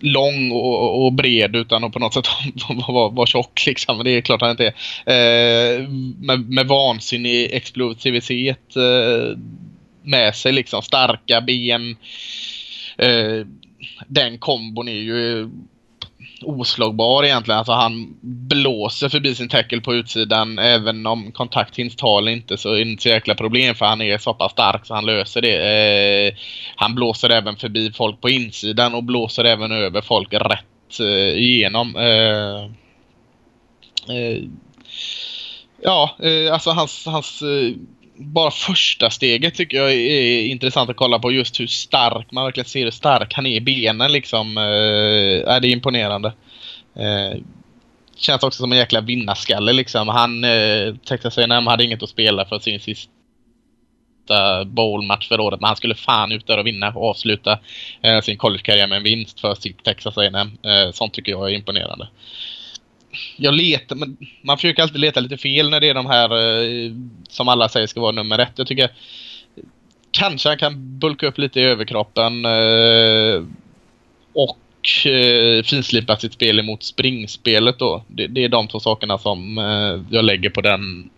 [0.00, 2.26] lång och, och, bred utan att på något sätt
[2.88, 4.04] vara var tjock liksom.
[4.04, 4.72] Det är klart han inte
[5.04, 5.80] är.
[5.80, 5.88] Eh,
[6.18, 9.38] med, med vansinnig explosivitet eh,
[10.02, 10.82] med sig liksom.
[10.82, 11.96] Starka ben.
[12.98, 13.46] Eh,
[14.06, 15.48] den kombon är ju
[16.42, 17.58] oslagbar egentligen.
[17.58, 22.72] Alltså han blåser förbi sin tackle på utsidan även om kontakt hinns tal inte så
[22.72, 25.40] är det inte så jäkla problem för han är så pass stark så han löser
[25.40, 25.56] det.
[26.28, 26.34] Eh,
[26.76, 31.96] han blåser även förbi folk på insidan och blåser även över folk rätt eh, igenom.
[31.96, 32.62] Eh,
[34.16, 34.42] eh
[35.82, 37.72] ja, eh, alltså hans, hans eh,
[38.16, 41.32] bara första steget tycker jag är intressant att kolla på.
[41.32, 44.58] Just hur stark, man verkligen ser hur stark han är i benen liksom.
[44.58, 46.32] Eh, är det imponerande.
[46.96, 47.38] Eh,
[48.16, 50.08] känns också som en jäkla vinnarskalle liksom.
[50.08, 55.60] Han, eh, Texas A&M hade inget att spela för sin sista bowlmatch för året.
[55.60, 57.58] Men han skulle fan ut där och vinna och avsluta
[58.02, 60.58] eh, sin collegekarriär med en vinst för sitt Texas A&M.
[60.62, 62.08] Eh, sånt tycker jag är imponerande
[63.36, 66.92] jag letar, men man försöker alltid leta lite fel när det är de här eh,
[67.28, 68.52] som alla säger ska vara nummer ett.
[68.56, 68.90] Jag tycker
[70.10, 73.44] kanske han kan bulka upp lite i överkroppen eh,
[74.32, 78.04] och eh, finslipa sitt spel emot springspelet då.
[78.08, 81.10] Det, det är de två sakerna som eh, jag lägger på den,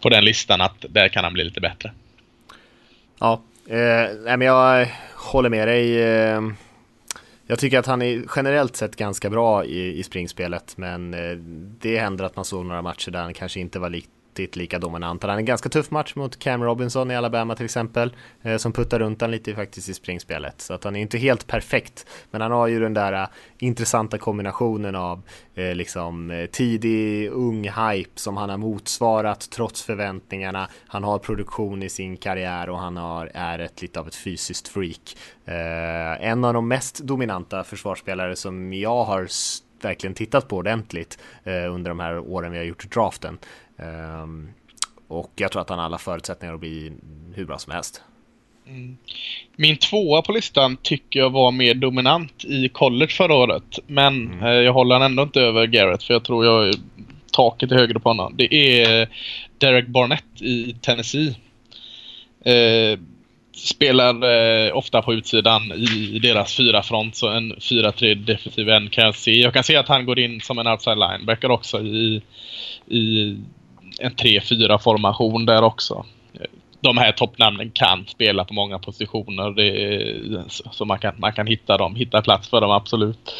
[0.00, 1.92] på den listan att där kan han bli lite bättre.
[3.20, 6.02] Ja, eh, nej men jag håller med dig.
[6.02, 6.40] Eh,
[7.46, 11.36] jag tycker att han är generellt sett ganska bra i, i springspelet men eh,
[11.80, 14.78] det händer att man såg några matcher där han kanske inte var likt riktigt lika
[14.78, 15.22] dominant.
[15.22, 18.12] Han hade en ganska tuff match mot Cam Robinson i Alabama till exempel,
[18.42, 20.60] eh, som puttar runt han lite faktiskt i springspelet.
[20.60, 23.28] Så att han är inte helt perfekt, men han har ju den där eh,
[23.58, 25.22] intressanta kombinationen av
[25.54, 30.68] eh, liksom eh, tidig ung hype som han har motsvarat trots förväntningarna.
[30.86, 34.68] Han har produktion i sin karriär och han har, är ett lite av ett fysiskt
[34.68, 35.16] freak.
[35.44, 39.28] Eh, en av de mest dominanta försvarsspelare som jag har
[39.84, 43.38] verkligen tittat på ordentligt eh, under de här åren vi har gjort draften.
[43.82, 44.48] Ehm,
[45.08, 46.92] och jag tror att han har alla förutsättningar att bli
[47.34, 48.02] hur bra som helst.
[48.66, 48.96] Mm.
[49.56, 53.78] Min tvåa på listan tycker jag var mer dominant i college förra året.
[53.86, 54.42] Men mm.
[54.42, 56.74] eh, jag håller ändå inte över Garrett för jag tror jag
[57.32, 58.34] taket är högre på honom.
[58.36, 59.08] Det är
[59.58, 61.34] Derek Barnett i Tennessee.
[62.44, 62.98] Eh,
[63.54, 69.04] spelar eh, ofta på utsidan i deras fyra front så en 4-3 defensiv end kan
[69.04, 69.40] jag se.
[69.40, 72.22] Jag kan se att han går in som en outside linebacker också i,
[72.88, 73.36] i
[73.98, 76.06] en 3-4 formation där också.
[76.80, 81.76] De här toppnamnen kan spela på många positioner det, så man kan, man kan hitta
[81.76, 83.34] dem, hitta plats för dem absolut.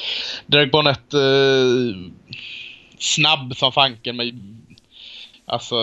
[0.46, 2.10] Derek Bonnet eh,
[2.98, 4.40] snabb som fanken med
[5.46, 5.76] alltså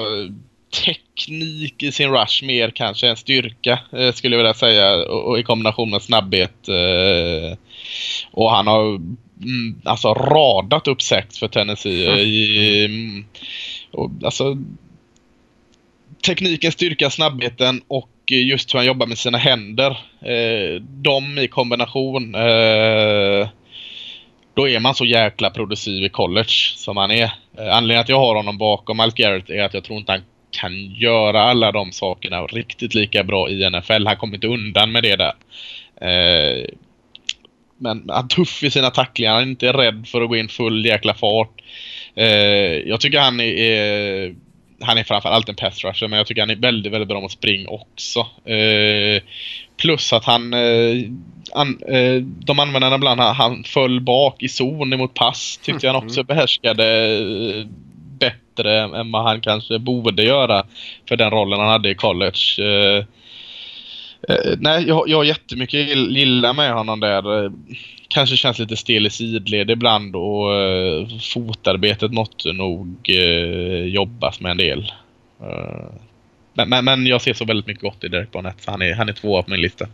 [0.85, 5.39] teknik i sin rush mer kanske än styrka eh, skulle jag vilja säga och, och,
[5.39, 6.67] i kombination med snabbhet.
[6.67, 7.57] Eh,
[8.31, 8.85] och han har
[9.43, 12.07] mm, alltså radat upp sex för Tennessee.
[12.07, 12.19] Mm.
[12.19, 13.25] I, mm,
[13.91, 14.57] och, alltså,
[16.25, 19.89] tekniken, styrka, snabbheten och just hur han jobbar med sina händer.
[20.21, 22.35] Eh, de i kombination.
[22.35, 23.49] Eh,
[24.53, 27.33] då är man så jäkla produciv i college som han är.
[27.57, 30.21] Eh, anledningen att jag har honom bakom Alf Garrett är att jag tror inte han
[30.51, 34.07] kan göra alla de sakerna riktigt lika bra i NFL.
[34.07, 35.33] Han kommer inte undan med det där.
[36.01, 36.65] Eh,
[37.77, 39.33] men han är tuff i sina tacklingar.
[39.33, 41.58] Han är inte rädd för att gå in full jäkla fart.
[42.19, 44.35] Eh, jag tycker han är,
[44.81, 47.31] han är framförallt en pass rusher, men jag tycker han är väldigt, väldigt bra med
[47.31, 48.19] spring också.
[48.51, 49.21] Eh,
[49.77, 50.53] plus att han...
[50.53, 50.95] Eh,
[51.53, 55.59] an, eh, de användarna ibland, han föll bak i zon mot pass.
[55.63, 55.95] Tyckte mm.
[55.95, 56.85] han också behärskade
[57.17, 57.65] eh,
[58.19, 60.63] bättre än vad han kanske borde göra
[61.09, 62.59] för den rollen han hade i college.
[64.29, 67.51] Eh, eh, nej, jag, jag har jättemycket gilla med honom där.
[68.07, 74.51] Kanske känns lite stel i sidled ibland och eh, fotarbetet måste nog eh, jobbas med
[74.51, 74.91] en del.
[75.41, 75.93] Eh,
[76.53, 78.95] men, men, men, jag ser så väldigt mycket gott i Derek Barnett så han är,
[78.95, 79.87] han är tvåa på min lista.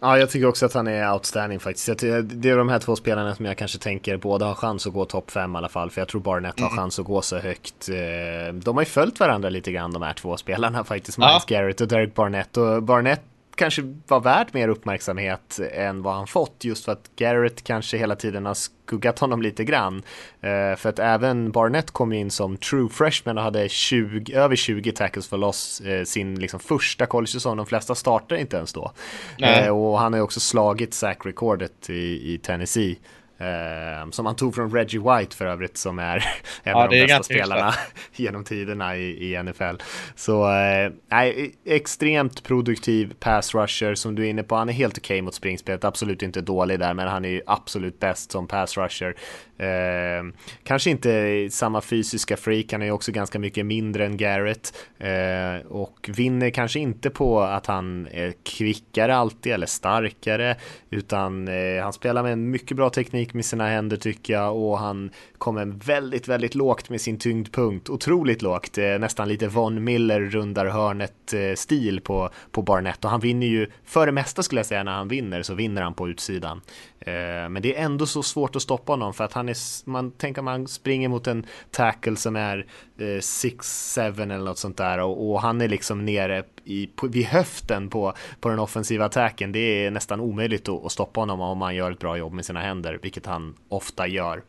[0.00, 2.00] Ja, jag tycker också att han är outstanding faktiskt.
[2.22, 5.04] Det är de här två spelarna som jag kanske tänker båda har chans att gå
[5.04, 5.90] topp 5 i alla fall.
[5.90, 6.78] För jag tror Barnett har mm.
[6.78, 7.88] chans att gå så högt.
[7.88, 11.18] Eh, de har ju följt varandra lite grann de här två spelarna faktiskt.
[11.18, 11.56] Miles ja.
[11.56, 12.56] Garrett och Derek Barnett.
[12.56, 13.22] Och Barnett
[13.58, 18.16] kanske var värd mer uppmärksamhet än vad han fått just för att Garrett kanske hela
[18.16, 19.96] tiden har skuggat honom lite grann.
[19.96, 24.92] Uh, för att även Barnett kom in som true freshman och hade 20, över 20
[24.92, 27.56] tackles för loss uh, sin liksom, första college-säsong.
[27.56, 28.92] De flesta startar inte ens då.
[29.42, 32.96] Uh, och han har ju också slagit sack-recordet i, i Tennessee.
[33.40, 36.16] Eh, som han tog från Reggie White för övrigt som är
[36.62, 37.74] en ja, av de bästa spelarna
[38.16, 39.82] genom tiderna i, i NFL.
[40.14, 40.92] Så eh,
[41.64, 44.56] extremt produktiv pass rusher som du är inne på.
[44.56, 47.42] Han är helt okej okay mot springspelet, absolut inte dålig där, men han är ju
[47.46, 49.14] absolut bäst som pass rusher.
[49.58, 50.24] Eh,
[50.64, 55.66] kanske inte samma fysiska freak, han är ju också ganska mycket mindre än Garrett eh,
[55.66, 60.56] och vinner kanske inte på att han är kvickare alltid eller starkare
[60.90, 64.78] utan eh, han spelar med en mycket bra teknik med sina händer tycker jag och
[64.78, 70.20] han kommer väldigt, väldigt lågt med sin tyngdpunkt, otroligt lågt, eh, nästan lite Von Miller
[70.20, 74.66] rundar hörnet-stil eh, på, på Barnett och han vinner ju för det mesta skulle jag
[74.66, 76.60] säga när han vinner så vinner han på utsidan.
[77.00, 79.56] Eh, men det är ändå så svårt att stoppa honom för att han är,
[79.88, 82.66] man tänker man springer mot en tackle som är
[82.98, 87.26] eh, 6-7 eller något sånt där och, och han är liksom nere i, på, vid
[87.26, 89.52] höften på, på den offensiva attacken.
[89.52, 92.44] Det är nästan omöjligt att, att stoppa honom om han gör ett bra jobb med
[92.44, 94.42] sina händer, vilket han ofta gör.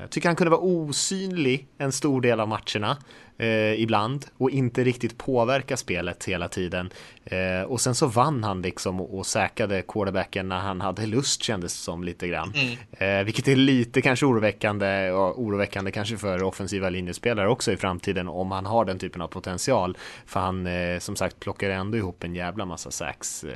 [0.00, 2.96] Jag tycker han kunde vara osynlig en stor del av matcherna
[3.40, 6.90] eh, ibland och inte riktigt påverka spelet hela tiden.
[7.24, 11.42] Eh, och sen så vann han liksom och, och säkrade quarterbacken när han hade lust
[11.42, 12.52] kändes det som lite grann.
[12.54, 13.18] Mm.
[13.20, 18.28] Eh, vilket är lite kanske oroväckande och oroväckande kanske för offensiva linjespelare också i framtiden
[18.28, 19.96] om han har den typen av potential.
[20.26, 23.44] För han eh, som sagt plockar ändå ihop en jävla massa sax.
[23.44, 23.50] Eh,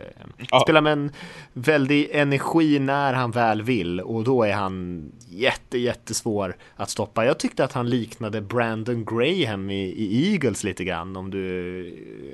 [0.50, 0.60] ja.
[0.60, 1.12] Spelar med en
[1.52, 7.24] väldig energi när han väl vill och då är han jätte jättesvår att stoppa.
[7.24, 11.78] Jag tyckte att han liknade Brandon Graham i, i Eagles lite grann om du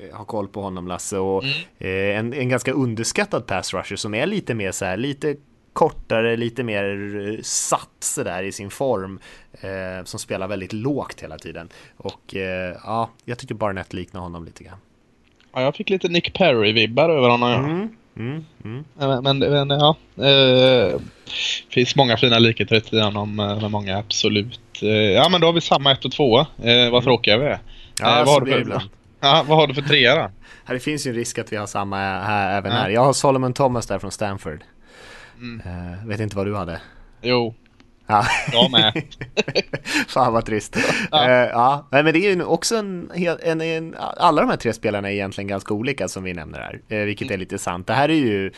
[0.02, 1.18] eh, har koll på honom Lasse.
[1.18, 1.54] Och, mm.
[1.78, 5.36] eh, en, en ganska underskattad pass rusher som är lite mer så här, lite
[5.72, 9.20] kortare, lite mer satt sådär i sin form.
[9.52, 11.68] Eh, som spelar väldigt lågt hela tiden.
[11.96, 14.78] Och eh, ja, jag tycker Barnett liknar honom lite grann.
[15.52, 17.64] Ja, jag fick lite Nick Perry-vibbar över honom.
[17.64, 18.84] Mm, mm, mm.
[18.94, 19.96] Men, men, men ja.
[20.24, 21.00] Eh,
[21.68, 24.60] finns många fina likheter i honom med många absolut.
[24.82, 26.40] Eh, ja men då har vi samma ett och två.
[26.40, 27.58] Eh, vad tråkiga vi är.
[28.00, 28.82] Ja, Eh, vad, har du för,
[29.20, 30.20] ja, vad har du för trea då?
[30.64, 32.78] Här, det finns ju en risk att vi har samma här, även Ja.
[32.78, 32.90] här.
[32.90, 34.60] Jag har Solomon Thomas där från Stanford.
[35.38, 35.62] Mm.
[35.66, 36.80] Eh, vet inte vad du hade.
[37.22, 37.54] Jo,
[38.06, 38.24] Ja.
[38.52, 39.02] jag med.
[40.08, 40.76] Fan vad trist.
[41.10, 41.30] Ja.
[41.30, 41.46] Ja.
[41.46, 41.88] ja.
[41.90, 43.10] Nej, men det är ju också en,
[43.42, 46.80] en, en, alla de här tre spelarna är egentligen ganska olika som vi nämner här,
[46.98, 47.86] eh, vilket är lite sant.
[47.86, 48.52] Det här är ju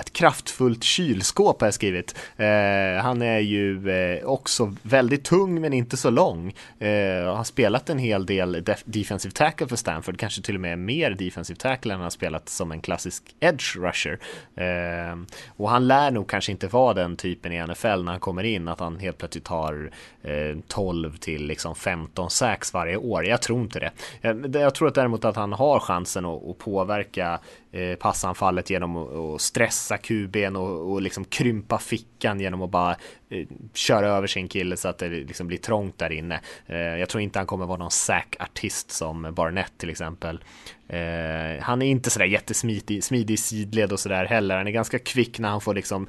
[0.00, 2.14] ett kraftfullt kylskåp har jag skrivit.
[2.36, 6.54] Eh, han är ju eh, också väldigt tung men inte så lång.
[6.78, 10.78] Eh, har spelat en hel del def- defensive tackle för Stanford, kanske till och med
[10.78, 14.18] mer defensive tackle än han har spelat som en klassisk edge rusher.
[14.56, 15.16] Eh,
[15.56, 18.68] och han lär nog kanske inte vara den typen i NFL när han kommer in,
[18.68, 19.90] att han helt plötsligt har
[20.22, 23.26] eh, 12 till liksom 15 sacks varje år.
[23.26, 23.90] Jag tror inte det.
[24.22, 27.96] Eh, jag, jag tror att däremot att han har chansen att, att påverka eh, Eh,
[27.96, 32.96] passanfallet genom att, stressa QB'n och, och liksom krympa fickan genom att bara
[33.30, 36.40] Eh, köra över sin kille så att det liksom blir trångt där inne.
[36.66, 40.44] Eh, jag tror inte han kommer vara någon sack-artist som Barnett till exempel.
[40.88, 44.56] Eh, han är inte sådär jättesmidig smidig i sidled och sådär heller.
[44.56, 46.08] Han är ganska kvick när han får liksom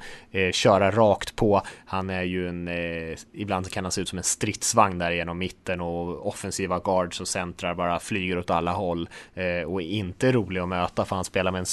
[0.52, 1.62] köra rakt på.
[1.86, 2.68] Han är ju en,
[3.32, 7.28] ibland kan han se ut som en stridsvagn där genom mitten och offensiva guards och
[7.28, 9.08] centrar bara flyger åt alla håll
[9.66, 11.66] och är inte rolig att möta för han spelar med en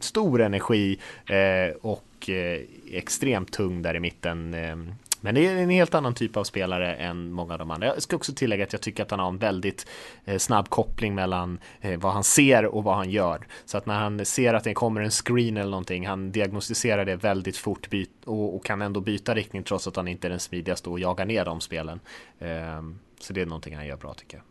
[0.00, 2.60] stor energi eh, och eh,
[2.92, 4.54] extremt tung där i mitten.
[4.54, 4.76] Eh,
[5.20, 7.86] men det är en helt annan typ av spelare än många av de andra.
[7.86, 9.86] Jag ska också tillägga att jag tycker att han har en väldigt
[10.24, 13.46] eh, snabb koppling mellan eh, vad han ser och vad han gör.
[13.64, 17.16] Så att när han ser att det kommer en screen eller någonting, han diagnostiserar det
[17.16, 20.40] väldigt fort byt och, och kan ändå byta riktning trots att han inte är den
[20.40, 22.00] smidigaste och jagar ner de spelen.
[22.38, 22.82] Eh,
[23.20, 24.44] så det är någonting han gör bra tycker jag.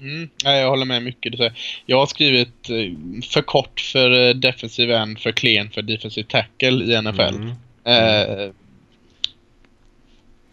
[0.00, 1.32] Mm, jag håller med mycket.
[1.32, 1.52] du säger.
[1.86, 2.76] Jag har skrivit eh,
[3.32, 7.20] för kort för eh, defensiv end, för klen för defensiv tackle i NFL.
[7.20, 7.48] Mm.
[7.84, 8.50] Eh,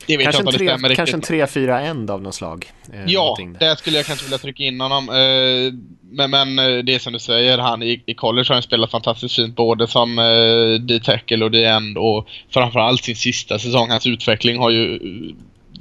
[0.05, 1.55] det vet Kanske jag inte tre, stämmer kanske en riktigt.
[1.55, 2.71] 3-4 end av något slag.
[2.93, 3.75] Eh, Ja, där.
[3.75, 5.09] skulle jag kanske vilja trycka in honom.
[5.09, 5.73] Eh,
[6.11, 9.35] men, men det är som du säger, han i, i college har han spelat fantastiskt
[9.35, 13.89] fint både som eh, D-tackle och D-end och framförallt sin sista säsong.
[13.89, 14.99] Hans utveckling har ju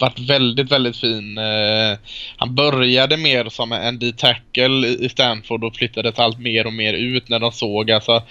[0.03, 1.39] varit väldigt, väldigt fin.
[1.39, 1.99] Eh,
[2.37, 7.29] han började mer som en D-tackle i Stanford och flyttades allt mer och mer ut
[7.29, 8.23] när de såg alltså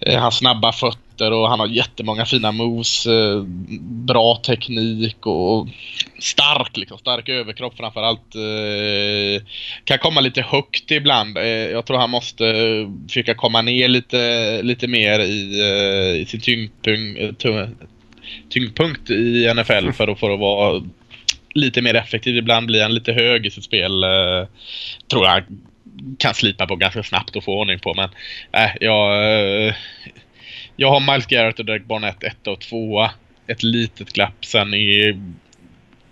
[0.00, 3.06] eh, hans snabba fötter och han har jättemånga fina moves.
[3.06, 3.42] Eh,
[3.80, 5.68] bra teknik och, och
[6.18, 6.98] stark liksom.
[6.98, 8.34] Stark överkropp framförallt.
[8.34, 9.46] Eh,
[9.84, 11.38] kan komma lite högt ibland.
[11.38, 12.44] Eh, jag tror han måste
[13.08, 17.68] försöka komma ner lite, lite mer i, eh, i sin tyngdpunkt, eh,
[18.48, 20.82] tyngdpunkt i NFL för att, för att vara
[21.56, 22.36] lite mer effektiv.
[22.36, 24.04] Ibland blir han lite hög i sitt spel.
[24.04, 24.48] Eh,
[25.08, 25.42] tror jag
[26.18, 27.94] kan slipa på ganska snabbt och få ordning på.
[27.94, 28.08] Men
[28.52, 29.24] eh, jag,
[29.66, 29.74] eh,
[30.76, 33.08] jag har Miles Garrett och Derek Barnett 1 och 2.
[33.46, 34.44] Ett litet glapp.
[34.44, 35.20] Sen är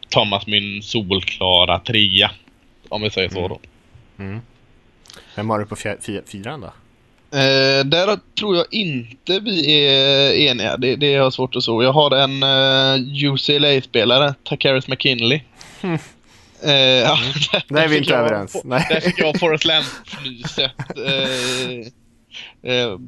[0.09, 2.31] Thomas min solklara trea.
[2.89, 3.61] Om vi säger så då.
[4.19, 4.31] Mm.
[4.31, 4.43] mm.
[5.37, 5.77] Vem har du på
[6.27, 6.73] fyran då?
[7.35, 10.77] Eh, där tror jag inte vi är eniga.
[10.77, 11.83] Det, det jag svårt att så.
[11.83, 15.41] Jag har en eh, UCLA-spelare, Takaris McKinley.
[16.63, 17.19] Eh, ja,
[17.53, 18.61] där, Där är vi inte överens.
[18.65, 18.87] Nej.
[18.91, 20.71] Där fick jag Forrest Lamp-fnyset.
[21.07, 22.99] Eh, eh,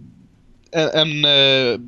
[0.72, 1.78] en, en eh,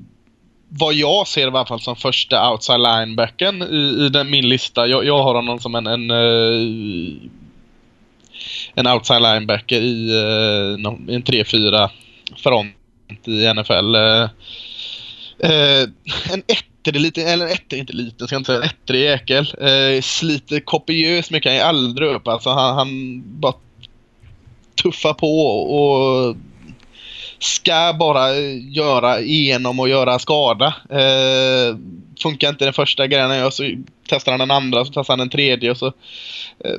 [0.69, 4.87] vad jag ser i alla fall som första outside linebacken i, i den, min lista.
[4.87, 7.29] Jag, jag har honom som en, en, eh,
[8.75, 11.89] en outside linebacker i eh, någon- en 3-4
[12.37, 12.75] front
[13.25, 13.95] i NFL.
[13.95, 14.23] Eh,
[15.39, 15.83] eh,
[16.33, 19.55] en ettrig liten, eller en ettrig, inte liten, ska jag inte säga, en ettrig jäkel.
[19.61, 22.51] Eh, sliter kopiöst mycket, han är aldrig upp alltså.
[22.51, 23.55] Han, han bara
[24.83, 26.37] tuffar på och
[27.39, 28.37] ska bara
[28.71, 30.75] göra igenom och göra skada.
[30.91, 31.77] Eh,
[32.23, 33.71] funkar inte den första grejen han gör så
[34.09, 35.87] testar han den andra, så testar han den tredje och så...
[36.65, 36.77] Eh,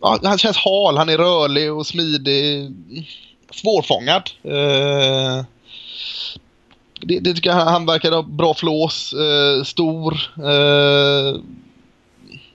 [0.00, 2.72] ja, han känns hal, han är rörlig och smidig.
[3.50, 4.30] Svårfångad.
[4.44, 5.44] Eh,
[7.00, 10.12] det, det tycker jag han, verkar ha bra flås, eh, stor.
[10.36, 11.40] Eh,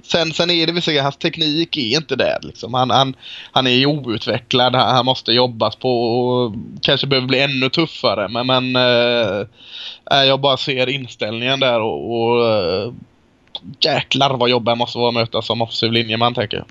[0.03, 2.73] sen, sen är det väl så att hans teknik är inte där liksom.
[2.73, 3.15] Han, han,
[3.51, 8.27] han är ju outvecklad, han, han måste jobbas på och kanske behöver bli ännu tuffare.
[8.27, 12.93] Men, men eh, jag bara ser inställningen där och, och eh,
[13.79, 16.65] jäklar vad jobbigt han måste vara att möta som offensiv linjeman tänker jag.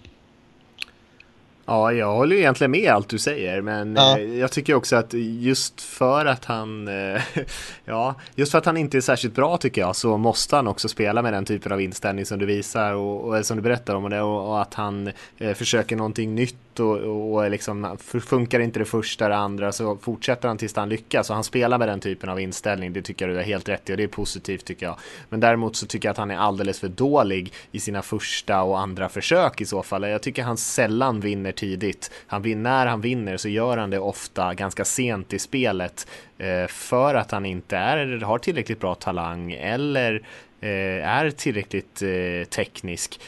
[1.66, 4.18] Ja, jag håller ju egentligen med allt du säger, men Ja.
[4.18, 7.22] eh, jag tycker också att just för att han, eh,
[7.84, 10.88] ja, just för att han inte är särskilt bra tycker jag, så måste han också
[10.88, 14.04] spela med den typen av inställning som du visar och, och som du berättar om
[14.04, 18.78] och, det, och, och att han eh, försöker någonting nytt och, och liksom, funkar inte
[18.78, 22.00] det första det andra så fortsätter han tills han lyckas och han spelar med den
[22.00, 22.92] typen av inställning.
[22.92, 24.96] Det tycker jag du är helt rätt i och det är positivt tycker jag.
[25.28, 28.80] Men däremot så tycker jag att han är alldeles för dålig i sina första och
[28.80, 30.02] andra försök i så fall.
[30.02, 32.10] Jag tycker han sällan vinner tidigt.
[32.26, 36.06] Han vinner, när han vinner så gör han det ofta ganska sent i spelet
[36.38, 40.14] eh, för att han inte är, har tillräckligt bra talang eller
[40.60, 40.68] eh,
[41.08, 43.20] är tillräckligt eh, teknisk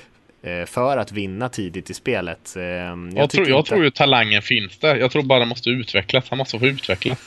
[0.66, 2.52] för att vinna tidigt i spelet.
[2.54, 4.96] Jag, Jag, tror, jag inte- tror ju talangen finns där.
[4.96, 6.24] Jag tror bara den måste utvecklas.
[6.28, 7.18] Han måste få utvecklas.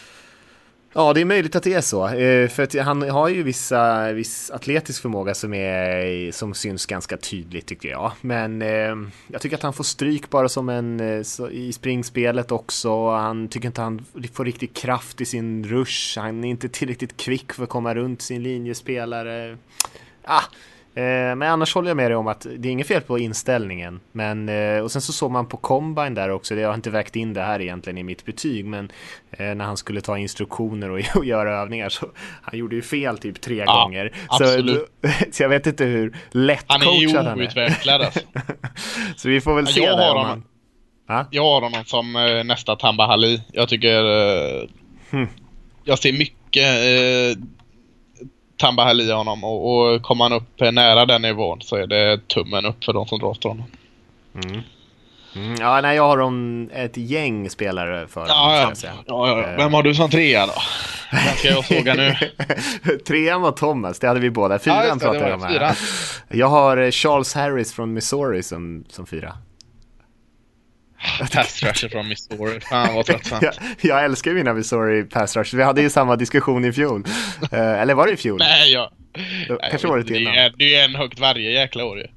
[0.94, 2.08] Ja, det är möjligt att det är så.
[2.08, 7.18] Eh, för att han har ju vissa, viss atletisk förmåga som, är, som syns ganska
[7.18, 8.12] tydligt tycker jag.
[8.22, 8.96] Men eh,
[9.28, 13.10] jag tycker att han får stryk bara som en eh, så, i springspelet också.
[13.10, 16.20] Han tycker inte han får riktigt kraft i sin rush.
[16.20, 19.58] Han är inte tillräckligt kvick för att komma runt sin linjespelare.
[20.24, 20.44] Ah,
[20.94, 24.00] men annars håller jag med dig om att det är inget fel på inställningen.
[24.12, 27.16] Men, eh, och sen så såg man på Combine där också, det har inte vägt
[27.16, 28.92] in det här egentligen i mitt betyg, men
[29.32, 32.06] eh, när han skulle ta instruktioner och, och göra övningar så
[32.42, 34.14] han gjorde ju fel typ tre Ja, gånger.
[34.30, 34.88] absolut.
[35.04, 37.42] Så, så jag vet inte hur lätt Han är han är.
[37.42, 38.20] outvecklad alltså.
[39.16, 40.44] Så vi får väl Ja, se jag har om honom.
[41.08, 41.26] Ja?
[41.32, 43.42] Jag har honom som eh, nästa Tamba Hali.
[43.54, 44.04] Jag tycker...
[44.64, 44.70] Eh,
[45.12, 45.28] Hmm.
[45.84, 47.44] Jag ser mycket eh,
[48.60, 52.28] Tamba Hali i honom och, och kommer han upp nära den nivån så är det
[52.28, 53.66] tummen upp för de som drar till honom.
[54.36, 54.62] Mm.
[55.36, 58.90] Mm, ja, nej, jag har om ett gäng spelare för Ja, ja.
[59.08, 59.56] ja, ja.
[59.58, 60.54] Vem har du som trea då?
[61.12, 62.16] Vem ska jag såga nu?
[63.08, 64.60] Trean var Thomas, det hade vi båda.
[64.60, 65.78] Fyran Ja, det, pratade jag om här.
[66.28, 69.34] Jag har eh, Charles Harris från Missouri som, som fyra.
[71.34, 72.60] Pass rusher från Missouri.
[72.60, 73.42] Fan vad tröttsamt.
[73.44, 75.56] Jag, jag älskar ju mina Missouri pass rush.
[75.56, 77.04] Vi hade ju samma diskussion i fjol.
[77.52, 78.40] Eh, eller var det i fjol?
[78.40, 78.90] Nej, jag...
[79.70, 80.34] Kanske året innan.
[80.34, 82.08] det, är, det är en högt varje jäkla år ju.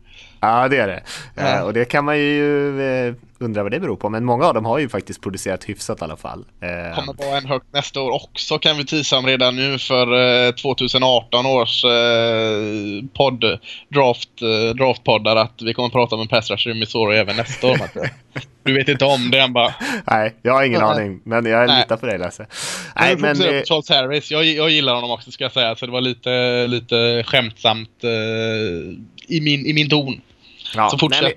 [0.40, 1.02] Ja, det är det.
[1.36, 1.62] Eh, Ja.
[1.62, 4.08] och det kan man ju eh, undra vad det beror på.
[4.08, 6.44] Men många av dem har ju faktiskt producerat hyfsat i alla fall.
[6.62, 10.46] Eh, kommer vara en högt nästa år också kan vi tisa om redan nu för
[10.46, 11.90] eh, 2018 års eh,
[13.16, 13.58] podd,
[13.88, 17.36] draft, eh, draftpoddar att vi kommer att prata om en pass rusher i Missouri även
[17.36, 17.78] nästa år.
[18.64, 19.74] Du vet inte om det än bara.
[20.06, 21.20] Nej, jag har ingen aning.
[21.24, 21.78] Men jag Nej.
[21.78, 22.46] litar på dig Lasse.
[22.96, 23.38] Nej, men...
[23.38, 24.30] men, eh, på Charles Harris.
[24.30, 25.76] Jag, jag gillar honom också ska jag säga.
[25.76, 28.10] Så det var lite, lite skämtsamt eh,
[29.28, 30.20] i, min, i min ton.
[30.74, 31.22] Ja, Så fortsätt.
[31.22, 31.34] nej,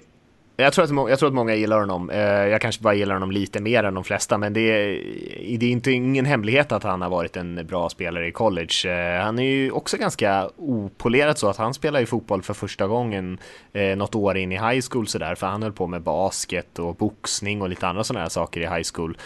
[0.58, 2.10] jag, tror att, jag tror att många gillar honom.
[2.10, 5.66] Eh, jag kanske bara gillar honom lite mer än de flesta, men det är, det
[5.66, 8.90] är inte ingen hemlighet att han har varit en bra spelare i college.
[8.90, 12.88] Eh, han är ju också ganska opolerad så att han spelar ju fotboll för första
[12.88, 13.38] gången
[13.74, 16.96] eh, något år in i high school sådär, för han höll på med basket och
[16.96, 19.18] boxning och lite andra sådana här saker i high school.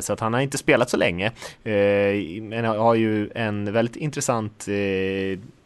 [0.00, 1.32] Så att han har inte spelat så länge,
[2.42, 4.68] men har ju en väldigt intressant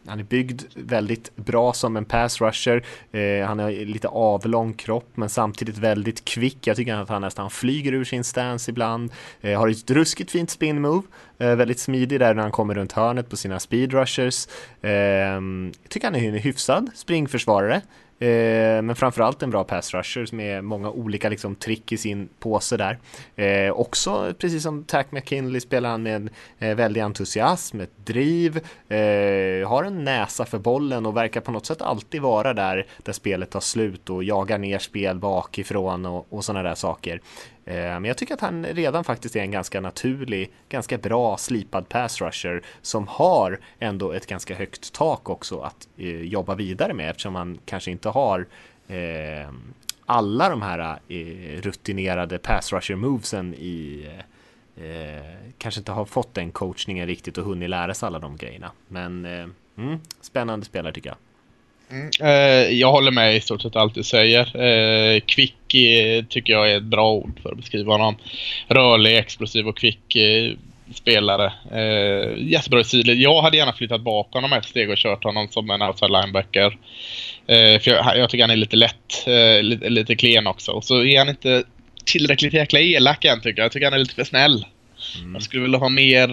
[0.07, 2.83] han är byggd väldigt bra som en pass rusher.
[3.11, 6.67] Eh, han har lite avlång kropp men samtidigt väldigt kvick.
[6.67, 9.11] Jag tycker att han nästan flyger ur sin stance ibland.
[9.41, 11.03] Eh, har ett ruskigt fint spin move.
[11.37, 14.47] Eh, väldigt smidig där när han kommer runt hörnet på sina speed rushers.
[14.81, 17.81] Eh, jag tycker han är en hyfsad springförsvarare.
[18.23, 22.77] Eh, men framförallt en bra pass rusher med många olika liksom, trick i sin påse
[22.77, 22.99] där.
[23.35, 28.57] Eh, också, precis som Tack McKinley, spelar han med en eh, väldig entusiasm, ett driv,
[28.89, 33.13] eh, har en näsa för bollen och verkar på något sätt alltid vara där där
[33.13, 37.21] spelet tar slut och jagar ner spel bakifrån och, och sådana där saker.
[37.65, 41.89] Eh, men jag tycker att han redan faktiskt är en ganska naturlig, ganska bra slipad
[41.89, 47.09] pass rusher som har ändå ett ganska högt tak också att eh, jobba vidare med
[47.09, 48.47] eftersom han kanske inte har
[48.87, 49.49] eh,
[50.05, 50.99] alla de här
[51.61, 54.07] rutinerade pass rusher movesen i
[55.57, 58.71] kanske inte har fått den coachningen riktigt och hunnit lära sig alla de grejerna.
[58.87, 59.25] Men
[59.77, 61.17] mm, spännande spelare tycker jag.
[62.21, 64.61] Eh, jag håller med i stort sett allt du säger.
[64.61, 68.15] Eh, kvick eh, tycker jag är ett bra ord för att beskriva honom.
[68.67, 70.51] Rörlig, explosiv och kvick eh,
[70.93, 71.53] spelare.
[71.71, 73.17] Eh, jättebra i sidled.
[73.17, 76.77] Jag hade gärna flyttat bak honom ett steg och kört honom som en outside linebacker.
[77.47, 80.71] Eh, för jag, jag tycker han är lite lätt, eh, lite, lite klen också.
[80.71, 81.63] Och så är han inte
[82.05, 83.65] tillräckligt jäkla elak än tycker jag.
[83.65, 84.65] Jag tycker han är lite för snäll.
[85.33, 86.29] Jag skulle vilja ha mer...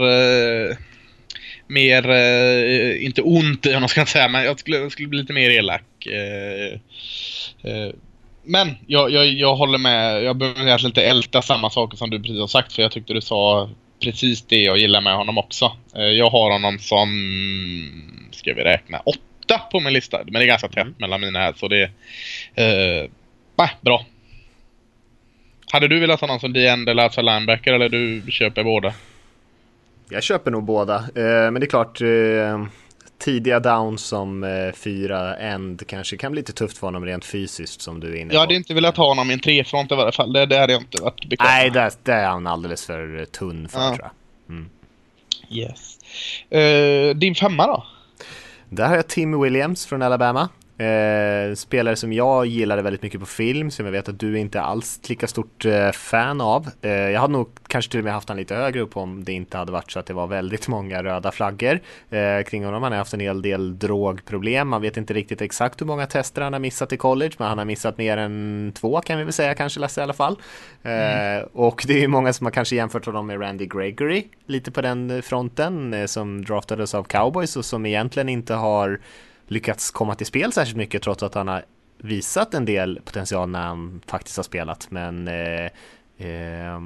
[1.71, 5.09] Mer, eh, inte ont i honom ska jag inte säga, men jag skulle, jag skulle
[5.09, 6.07] bli lite mer elak.
[6.07, 6.73] Eh,
[7.71, 7.93] eh,
[8.45, 12.21] men jag, jag, jag håller med, jag behöver egentligen inte älta samma saker som du
[12.23, 15.77] precis har sagt, för jag tyckte du sa precis det jag gillar med honom också.
[15.97, 17.09] Eh, jag har honom som,
[18.31, 20.21] ska vi räkna, åtta på min lista.
[20.25, 21.91] Men det är ganska tätt mellan mina här, så det
[22.55, 23.03] är...
[23.03, 23.11] Eh,
[23.57, 24.07] bah, bra.
[25.73, 28.93] Hade du velat ha någon som D-end eller alltså linebacker eller du köper båda?
[30.11, 32.67] Jag köper nog båda, eh, men det är klart eh,
[33.19, 37.81] tidiga downs som eh, fyra end kanske kan bli lite tufft för honom rent fysiskt
[37.81, 38.35] som du är inne på.
[38.35, 40.33] Jag hade inte velat ha honom i en trefront i varje fall.
[40.33, 43.69] Det, det hade jag inte varit bekväm Nej, det, det är han alldeles för tunn
[43.69, 43.89] för Ja.
[43.89, 44.11] tror jag.
[45.51, 45.99] Yes.
[46.51, 47.85] Eh, din femma då?
[48.69, 50.49] Där har jag Tim Williams från Alabama.
[50.81, 54.61] Eh, spelare som jag gillade väldigt mycket på film, som jag vet att du inte
[54.61, 56.69] alls lika stort eh, fan av.
[56.83, 59.33] Eh, jag hade nog kanske till och med haft han lite högre upp om det
[59.33, 62.83] inte hade varit så att det var väldigt många röda flaggor eh, kring honom.
[62.83, 64.69] Han har haft en hel del drogproblem.
[64.69, 67.59] Man vet inte riktigt exakt hur många tester han har missat i college, men han
[67.59, 70.37] har missat mer än två kan vi väl säga kanske Lasse i alla fall.
[70.83, 74.81] Eh, och det är många som har kanske jämfört honom med Randy Gregory, lite på
[74.81, 79.01] den fronten, eh, som draftades av cowboys och som egentligen inte har
[79.51, 81.65] lyckats komma till spel särskilt mycket trots att han har
[81.99, 84.91] visat en del potential när han faktiskt har spelat.
[84.91, 85.65] Men eh,
[86.19, 86.81] eh,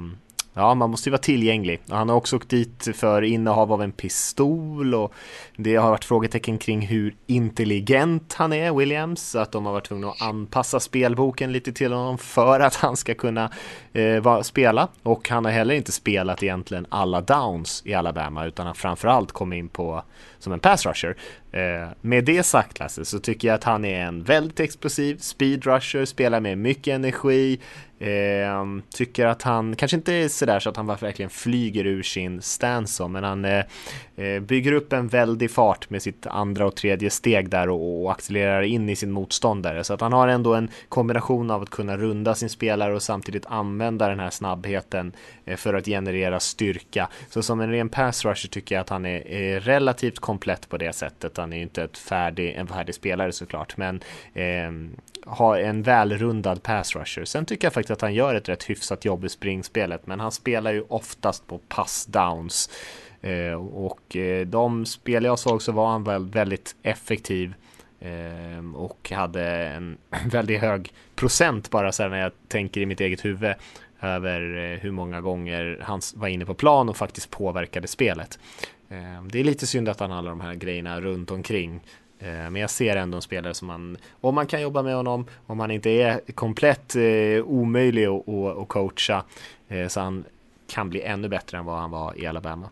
[0.55, 1.81] ja, man måste ju vara tillgänglig.
[1.89, 5.13] Han har också åkt dit för innehav av en pistol och
[5.55, 9.35] det har varit frågetecken kring hur intelligent han är, Williams.
[9.35, 13.13] Att de har varit tvungna att anpassa spelboken lite till honom för att han ska
[13.13, 13.51] kunna
[13.93, 14.87] eh, vara, spela.
[15.03, 19.57] Och han har heller inte spelat egentligen alla downs i Alabama utan har framförallt kommit
[19.57, 20.03] in på
[20.39, 21.17] som en pass rusher.
[21.55, 25.65] Eh, med det sagt Lasse så tycker jag att han är en väldigt explosiv speed
[25.65, 27.59] rusher, spelar med mycket energi.
[27.99, 32.41] Eh, tycker att han, kanske inte är sådär så att han verkligen flyger ur sin
[32.41, 33.65] stance men han eh,
[34.15, 38.11] eh, bygger upp en väldig fart med sitt andra och tredje steg där och, och
[38.11, 39.83] accelererar in i sin motståndare.
[39.83, 43.45] Så att han har ändå en kombination av att kunna runda sin spelare och samtidigt
[43.45, 45.11] använda den här snabbheten
[45.45, 47.09] eh, för att generera styrka.
[47.29, 50.77] Så som en ren pass rusher tycker jag att han är, är relativt komplett på
[50.77, 51.37] det sättet.
[51.45, 54.01] Han är ju inte ett färdig, en färdig spelare såklart, men
[54.33, 54.71] eh,
[55.25, 57.25] har en välrundad pass rusher.
[57.25, 60.31] Sen tycker jag faktiskt att han gör ett rätt hyfsat jobb i springspelet, men han
[60.31, 62.69] spelar ju oftast på pass downs.
[63.21, 67.53] Eh, och eh, de spel jag såg så var han väl väldigt effektiv
[67.99, 69.97] eh, och hade en
[70.31, 73.53] väldigt hög procent bara så här när jag tänker i mitt eget huvud
[74.01, 78.39] över eh, hur många gånger han var inne på plan och faktiskt påverkade spelet.
[78.95, 81.79] Eh, Det är lite synd att han har alla de här grejerna runt omkring.
[82.19, 85.25] Eh, Men jag ser ändå en spelare som man, om man kan jobba med honom,
[85.47, 89.23] om han inte är komplett eh, omöjlig att, coacha,
[89.89, 90.25] så han
[90.73, 92.69] kan bli ännu bättre än vad han var i Alabama.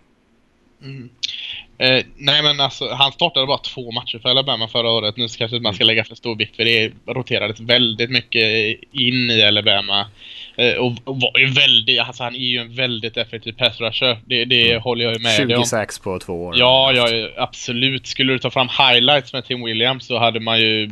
[1.78, 5.18] Eh, nej men alltså, han startade bara två matcher för Alabama förra året.
[5.18, 8.44] Nu kanske man ska lägga för stor vikt för det roterades väldigt mycket
[8.92, 10.08] in i Alabama.
[10.56, 14.20] Eh, och, och var ju väldigt, alltså han är ju en väldigt effektiv pass rusher.
[14.26, 15.66] Det, det håller jag ju med dig 20 om.
[15.66, 16.56] sax på två år.
[16.58, 18.08] Ja, ja, absolut.
[18.08, 20.90] Skulle du ta fram highlights med Tim Williams så hade man ju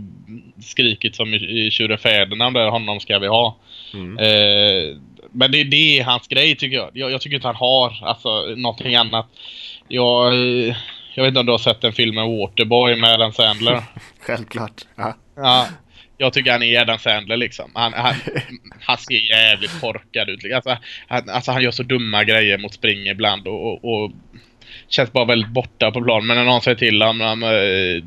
[0.63, 3.57] skrikit som i, i Tjuren Ferdinand där honom ska vi ha.
[3.93, 4.17] Mm.
[4.17, 4.97] Eh,
[5.31, 6.89] men det, det är hans grej tycker jag.
[6.93, 7.11] jag.
[7.11, 9.27] Jag tycker inte han har alltså, någonting annat.
[9.87, 10.75] Jag, eh,
[11.13, 13.83] jag vet inte om du har sett den filmen Waterboy med Adam Sandler?
[14.19, 14.81] Självklart.
[14.95, 15.15] Ja.
[15.35, 15.67] Ja,
[16.21, 17.71] jag tycker han är Adam Sandler liksom.
[17.73, 18.15] Han, han,
[18.81, 20.53] han ser jävligt korkad ut.
[20.53, 24.11] Alltså han, alltså han gör så dumma grejer mot spring ibland och, och, och
[24.89, 26.27] känns bara väldigt borta på plan.
[26.27, 28.03] Men när någon säger till honom eh,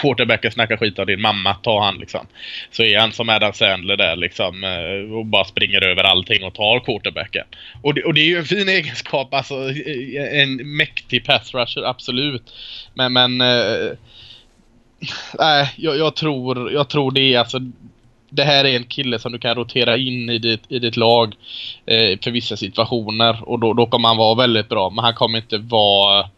[0.00, 2.26] quarterbacken snackar skit om din mamma, ta han liksom.
[2.70, 6.54] Så är han som Adam Sandler där liksom eh, och bara springer över allting och
[6.54, 7.44] tar quarterbacken.
[7.82, 9.54] Och det, och det är ju en fin egenskap, alltså
[10.32, 12.52] en mäktig pass rusher, absolut.
[12.94, 13.92] Men, men eh,
[15.38, 17.58] Nej, jag, jag, tror, jag tror det är alltså
[18.30, 21.36] det här är en kille som du kan rotera in i ditt, i ditt lag
[21.86, 24.90] eh, för vissa situationer och då, då kommer han vara väldigt bra.
[24.90, 26.28] Men han kommer inte vara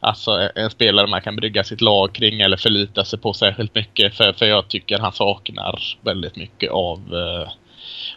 [0.00, 4.14] alltså, en spelare man kan brygga sitt lag kring eller förlita sig på särskilt mycket.
[4.14, 7.48] För, för jag tycker han saknar väldigt mycket av, eh,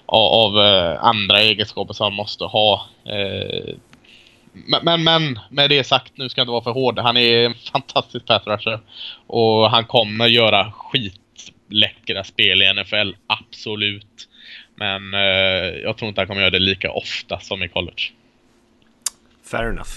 [0.05, 2.85] av eh, andra egenskaper som han måste ha.
[3.05, 3.75] Eh,
[4.83, 6.99] men, men, med det sagt, nu ska jag inte vara för hård.
[6.99, 8.79] Han är en fantastisk pass rusher.
[9.27, 14.27] Och han kommer göra skitläckra spel i NFL, absolut.
[14.75, 15.19] Men eh,
[15.83, 18.01] jag tror inte han kommer göra det lika ofta som i college.
[19.51, 19.89] Fair enough.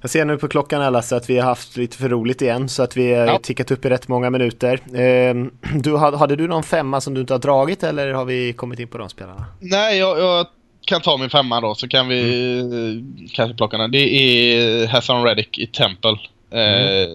[0.00, 2.68] Jag ser nu på klockan alla så att vi har haft lite för roligt igen
[2.68, 3.38] så att vi har Ja.
[3.42, 4.80] tickat upp i rätt många minuter.
[4.96, 8.52] Ehm, Du, hade, hade du någon femma som du inte har dragit eller har vi
[8.52, 9.46] kommit in på de spelarna?
[9.60, 10.46] Nej, jag, jag
[10.84, 13.90] kan ta min femma då så kan vi eh, kanske plocka den.
[13.90, 16.16] Det är Hassan Reddick i Temple.
[16.50, 17.08] Eh,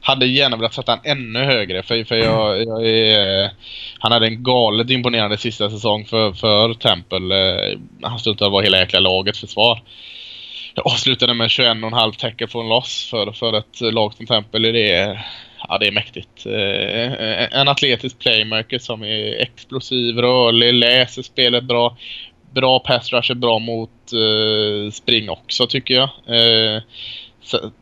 [0.00, 3.50] hade gärna velat sätta han ännu högre för, för jag, jag är,
[3.98, 7.16] han hade en galet imponerande sista säsong för, för Temple.
[7.18, 9.82] Eh, han att vara hela jäkla lagets försvar.
[10.74, 14.72] Jag avslutade med 21,5 tackle från loss för, för ett lag som Temple.
[14.72, 15.26] Det är,
[15.68, 16.46] ja, det är mäktigt.
[16.46, 21.96] Eh, en atletisk playmaker som är explosiv, rörlig, läser spelet bra
[22.52, 26.08] bra pass rusher, bra mot eh, spring också tycker jag.
[26.26, 26.82] Eh,
[27.42, 27.72] så,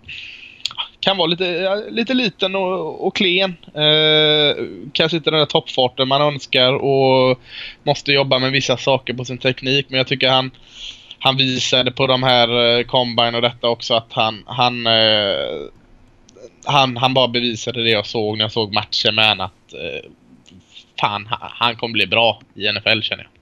[1.00, 3.56] kan vara lite, lite liten och, och klen.
[3.74, 7.40] Eh, kanske inte den där toppfarten man önskar och
[7.82, 9.86] måste jobba med vissa saker på sin teknik.
[9.88, 10.50] Men jag tycker han,
[11.18, 15.68] han visade på de här eh, combine och detta också att han, han, eh,
[16.64, 19.46] han, han bara bevisade det jag såg när jag såg matchen med honom.
[19.46, 20.10] Att, eh,
[21.00, 23.39] fan, han kommer bli bra i NFL känner jag.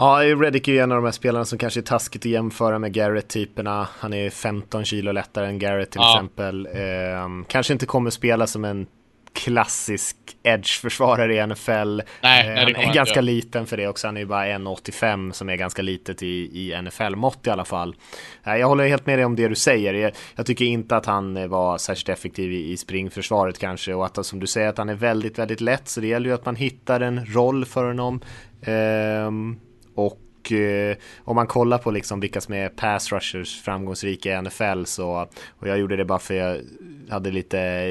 [0.00, 2.78] Ja, Reddick är ju en av de här spelarna som kanske är taskigt att jämföra
[2.78, 3.88] med Garrett-typerna.
[3.98, 6.14] Han är 15 kilo lättare än Garrett till ja.
[6.14, 6.66] exempel.
[6.66, 8.86] Eh, kanske inte kommer spela som en
[9.32, 12.02] klassisk edge-försvarare i NFL.
[12.22, 14.08] Nej, nej, han är ganska liten för det också.
[14.08, 17.96] Han är ju bara 1,85 som är ganska litet i, i NFL-mått i alla fall.
[18.44, 19.94] Jag håller helt med dig om det du säger.
[19.94, 24.26] Jag, jag tycker inte att han var särskilt effektiv i, i springförsvaret kanske och att
[24.26, 26.56] som du säger att han är väldigt, väldigt lätt så det gäller ju att man
[26.56, 28.20] hittar en roll för honom.
[28.66, 29.60] Um,
[30.06, 34.84] och eh, om man kollar på liksom vilka som är pass rushers framgångsrika i NFL
[34.84, 36.60] så, och jag gjorde det bara för jag
[37.08, 37.86] hade lite,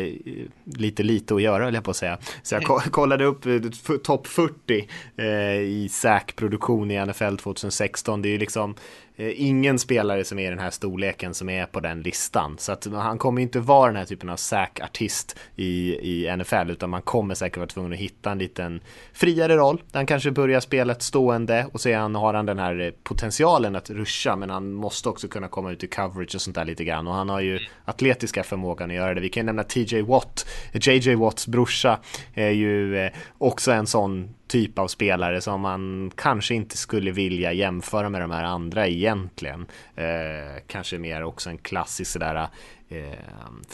[0.65, 2.17] lite lite att göra höll jag på att säga.
[2.43, 3.59] Så jag kollade upp eh,
[4.03, 4.87] topp 40
[5.17, 5.25] eh,
[5.59, 8.21] i SAC-produktion i NFL 2016.
[8.21, 8.75] Det är ju liksom
[9.08, 12.55] Eh, ingen spelare som är i den här storleken som är på den listan.
[12.59, 16.89] Så att han kommer inte vara den här typen av säk-artist i, i NFL utan
[16.89, 18.81] man kommer säkert vara tvungen att hitta en liten
[19.13, 19.81] friare roll.
[19.91, 24.35] Där han kanske börjar spelet stående och sen har han den här potentialen att ruscha
[24.35, 27.13] men han måste också kunna komma ut i coverage och sånt där lite grann och
[27.13, 29.21] han har ju atletiska förmågan att göra det.
[29.21, 31.99] Vi kan nämna TJ Watt, JJ Watts brorsa
[32.33, 37.53] är ju eh, också en sån typ av spelare som man kanske inte skulle vilja
[37.53, 39.65] jämföra med de här andra egentligen.
[39.95, 42.47] Eh, kanske mer också en klassisk sådär
[42.89, 42.97] eh,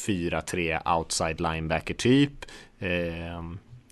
[0.07, 2.45] 4-3 outside linebacker typ.
[2.79, 3.41] Eh,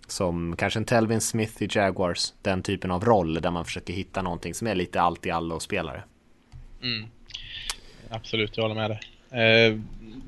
[0.07, 4.21] som kanske en Telvin Smith i Jaguars, den typen av roll där man försöker hitta
[4.21, 6.03] någonting som är lite allt i allo spelare.
[6.83, 7.09] Mm.
[8.09, 8.99] Absolut, jag håller med dig.
[9.43, 9.79] Eh,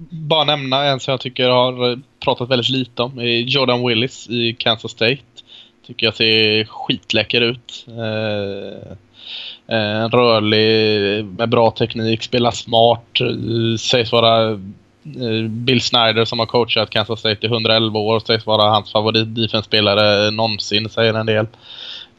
[0.10, 4.53] bara nämna en som jag tycker har pratat väldigt lite om, eh, Jordan Willis i
[4.53, 5.35] Kansas State.
[5.88, 7.86] Tycker jag ser skitläcker ut.
[7.88, 8.91] Eh,
[9.78, 16.45] eh, rörlig med bra teknik, spelar smart, eh, sägs vara eh, Bill Snyder som har
[16.45, 21.48] coachat Kansas State i 111 år sägs vara hans favorit defense-spelare någonsin, säger en del.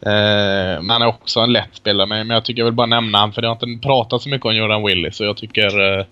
[0.01, 3.19] Eh, men han är också en lätt spelare, men jag tycker jag vill bara nämna
[3.19, 6.07] honom för det har inte pratat så mycket om Jordan Willis så jag tycker eh,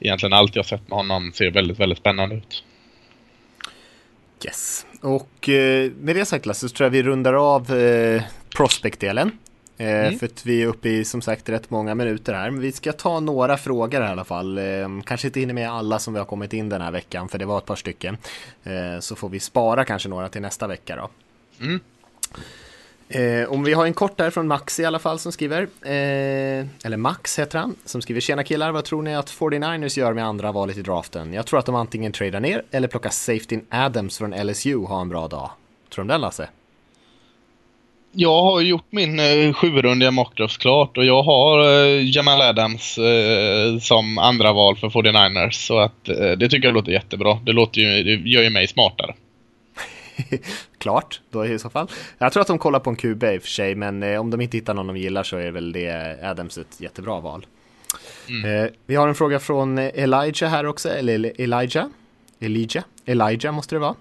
[0.00, 2.62] egentligen allt jag sett med honom ser väldigt, väldigt spännande ut.
[4.44, 4.86] Yes.
[5.00, 8.22] Och eh, med det sagt Lasse så tror jag vi rundar av eh,
[8.56, 9.38] prospect-delen.
[9.78, 10.18] Eh, mm.
[10.18, 12.50] För att vi är uppe i som sagt rätt många minuter här.
[12.50, 14.60] Men vi ska ta några frågor i alla fall.
[15.04, 17.44] Kanske inte hinner med alla som vi har kommit in den här veckan för det
[17.44, 18.16] var ett par stycken.
[19.00, 21.10] Så får vi spara kanske några till nästa vecka då.
[21.64, 21.80] Mm.
[23.14, 26.66] Eh, om vi har en kort där från Max i alla fall som skriver, eh,
[26.84, 30.26] eller Max heter han, som skriver Tjena killar, vad tror ni att 49ers gör med
[30.26, 31.32] andra valet i draften?
[31.32, 35.00] Jag tror att de antingen tradar ner eller plockar Safety Adams från LSU och har
[35.00, 35.50] en bra dag.
[35.90, 36.48] Tror de den Lasse?
[38.12, 43.78] Jag har gjort min eh, sjurundiga mockdraft klart och jag har eh, Jamal Adams eh,
[43.78, 45.50] som andra val för 49ers.
[45.50, 47.38] Så att eh, det tycker jag låter jättebra.
[47.44, 49.14] Det, låter ju, det gör ju mig smartare.
[50.78, 51.90] Klart, då i så fall.
[52.18, 54.30] Jag tror att de kollar på en QB i och för sig, men eh, om
[54.30, 57.46] de inte hittar någon de gillar så är väl det Adams ett jättebra val.
[58.28, 58.64] Mm.
[58.64, 61.86] Eh, vi har en fråga från Elijah här också, eller Elijah.
[62.40, 63.94] Elijah, Elijah måste det vara,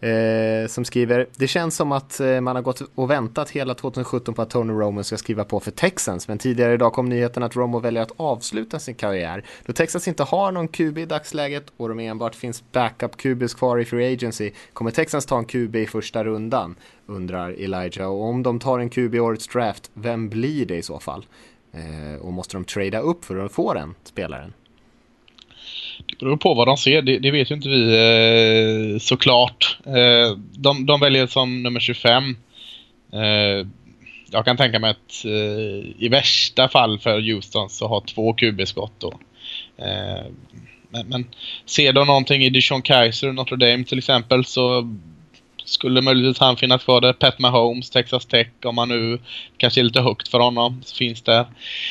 [0.00, 4.34] eh, som skriver Det känns som att eh, man har gått och väntat hela 2017
[4.34, 7.56] på att Tony Romo ska skriva på för Texans, men tidigare idag kom nyheten att
[7.56, 9.44] Romo väljer att avsluta sin karriär.
[9.66, 13.78] Då Texas inte har någon QB i dagsläget och de enbart finns backup QBs kvar
[13.78, 16.76] i Free Agency, kommer Texans ta en QB i första rundan?
[17.06, 18.08] Undrar Elijah.
[18.08, 21.26] Och om de tar en QB i årets draft, vem blir det i så fall?
[21.72, 24.52] Eh, och måste de trada upp för att få den spelaren?
[26.06, 29.78] Det beror på vad de ser, det, det vet ju inte vi eh, såklart.
[29.86, 32.36] Eh, de, de väljer som nummer 25.
[33.12, 33.66] Eh,
[34.30, 38.92] jag kan tänka mig att eh, i värsta fall för Houston så har två QB-skott
[38.98, 39.18] då.
[39.78, 40.24] Eh,
[40.90, 41.24] men, men,
[41.66, 44.94] ser de någonting i Dijon Kaiser, och Notre Dame till exempel så
[45.66, 47.12] skulle möjligtvis han finnas kvar där.
[47.12, 49.18] Pat Mahomes, Texas Tech, om man nu
[49.56, 51.46] kanske är lite högt för honom, så finns det.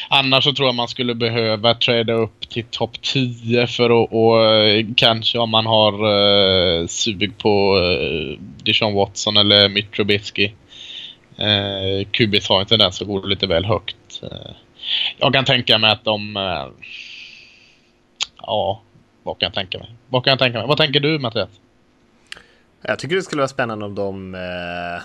[0.10, 4.46] Annars så tror jag man skulle behöva trada upp till topp 10 för att och,
[4.46, 10.52] eh, kanske om man har uh, sug på eh, uh, Dijon Watson eller Mitt Trubisky.
[11.40, 14.24] Uh, QBs har inte den så går det lite väl högt.
[14.24, 14.30] Uh,
[15.18, 16.38] jag kan tänka mig att de...
[16.38, 16.68] Uh,
[18.42, 18.82] ja,
[19.24, 19.90] vad kan jag tänka mig?
[20.10, 20.68] Vad kan jag tänka mig?
[20.68, 21.50] Vad tänker du Mattias?
[22.88, 25.04] Jag tycker det skulle vara spännande om de eh,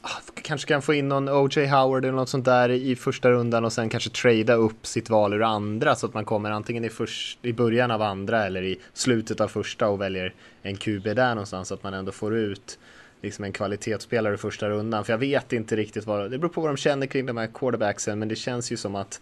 [0.00, 1.66] ah, kanske kan få in någon O.J.
[1.66, 5.32] Howard eller något sånt där i första rundan och sen kanske trada upp sitt val
[5.32, 8.78] ur andra så att man kommer antingen i, först, i början av andra eller i
[8.92, 12.78] slutet av första och väljer en QB där någonstans så att man ändå får ut
[13.22, 15.04] liksom en kvalitetsspelare i första rundan.
[15.04, 17.46] För jag vet inte riktigt vad, det beror på vad de känner kring de här
[17.54, 19.20] quarterbacksen men det känns ju som att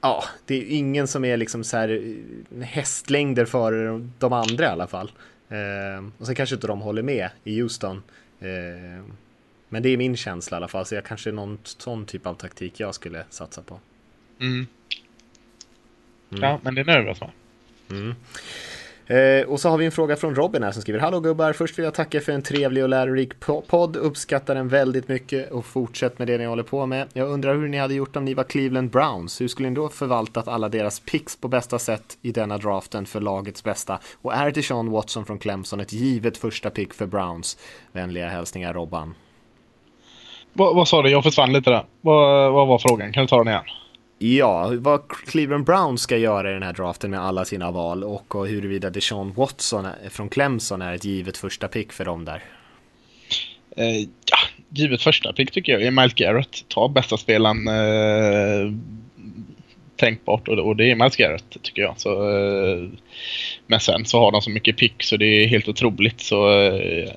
[0.00, 4.68] ja, det är ingen som är liksom så här eh, hästlängder före de andra i
[4.68, 5.10] alla fall.
[5.48, 8.02] Eh, och sen kanske inte de håller med i Houston.
[8.40, 9.04] Eh,
[9.68, 12.26] men det är min känsla i alla fall, så jag kanske är någon sån typ
[12.26, 13.80] av taktik jag skulle satsa på.
[14.40, 14.66] Mm.
[16.30, 16.42] Mm.
[16.42, 17.30] Ja, men det vi oss med.
[17.90, 18.14] Mm.
[19.06, 21.78] Eh, och så har vi en fråga från Robin här som skriver Hallå gubbar, först
[21.78, 26.18] vill jag tacka för en trevlig och lärorik podd, uppskattar den väldigt mycket och fortsätt
[26.18, 27.08] med det ni håller på med.
[27.12, 29.88] Jag undrar hur ni hade gjort om ni var Cleveland Browns, hur skulle ni då
[29.88, 33.98] förvaltat alla deras picks på bästa sätt i denna draften för lagets bästa?
[34.22, 37.58] Och är Deshaun Watson från Clemson ett givet första pick för Browns?
[37.92, 39.14] Vänliga hälsningar Robban.
[40.52, 41.10] Vad, vad sa du?
[41.10, 41.84] Jag försvann lite där.
[42.00, 43.12] Vad, vad var frågan?
[43.12, 43.64] Kan du ta den igen?
[44.26, 48.46] Ja, vad Cleveland Browns ska göra i den här draften med alla sina val och
[48.48, 52.42] huruvida Deshaun Watson från Clemson är ett givet första pick för dem där.
[53.76, 54.38] Eh, ja,
[54.68, 56.68] givet första pick tycker jag är Miles Garrett.
[56.68, 58.72] Ta bästa spelaren eh,
[59.96, 61.94] tänkbart och, och det är Miles Garrett tycker jag.
[62.00, 62.88] Så, eh,
[63.66, 66.20] men sen så har de så mycket pick så det är helt otroligt.
[66.20, 67.10] Så eh,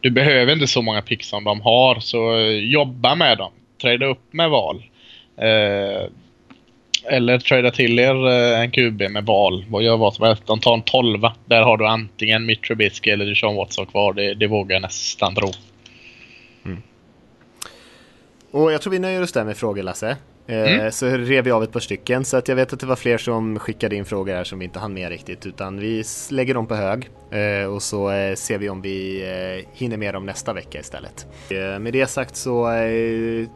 [0.00, 3.52] du behöver inte så många pick som de har så eh, jobba med dem.
[3.82, 4.82] Träda upp med val.
[5.36, 6.10] Eh,
[7.06, 9.64] eller trada till er eh, en QB med val.
[9.68, 10.42] Vad gör vad som helst.
[10.46, 11.34] De tar en tolva.
[11.44, 14.12] Där har du antingen Mitch Trubisky eller Sean Watson kvar.
[14.12, 15.50] Det, det vågar jag nästan tro.
[16.64, 16.82] Mm.
[18.50, 20.16] Och jag tror vi nöjer oss där med frågor Lasse.
[20.46, 20.92] Eh, mm.
[20.92, 23.18] Så rev vi av ett par stycken så att jag vet att det var fler
[23.18, 26.66] som skickade in frågor här som vi inte hann med riktigt utan vi lägger dem
[26.66, 29.24] på hög eh, och så eh, ser vi om vi
[29.72, 31.26] hinner med dem nästa vecka istället.
[31.80, 32.68] Med det sagt så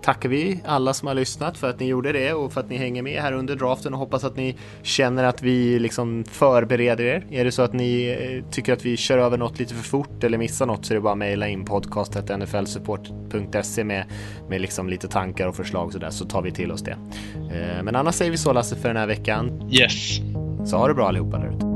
[0.03, 2.77] tackar vi alla som har lyssnat för att ni gjorde det och för att ni
[2.77, 7.27] hänger med här under draften och hoppas att ni känner att vi liksom förbereder er.
[7.31, 10.39] Är det så att ni tycker att vi kör över något lite för fort eller
[10.39, 14.05] missar något så är det bara att mejla in podcast.nflsupport.se med,
[14.49, 16.97] med liksom lite tankar och förslag och sådär så tar vi till oss oss det.
[17.57, 19.71] Eh, men annars säger vi så Lasse för den här veckan.
[19.71, 20.19] Yes.
[20.65, 21.68] Så ha det bra allihopa där ute.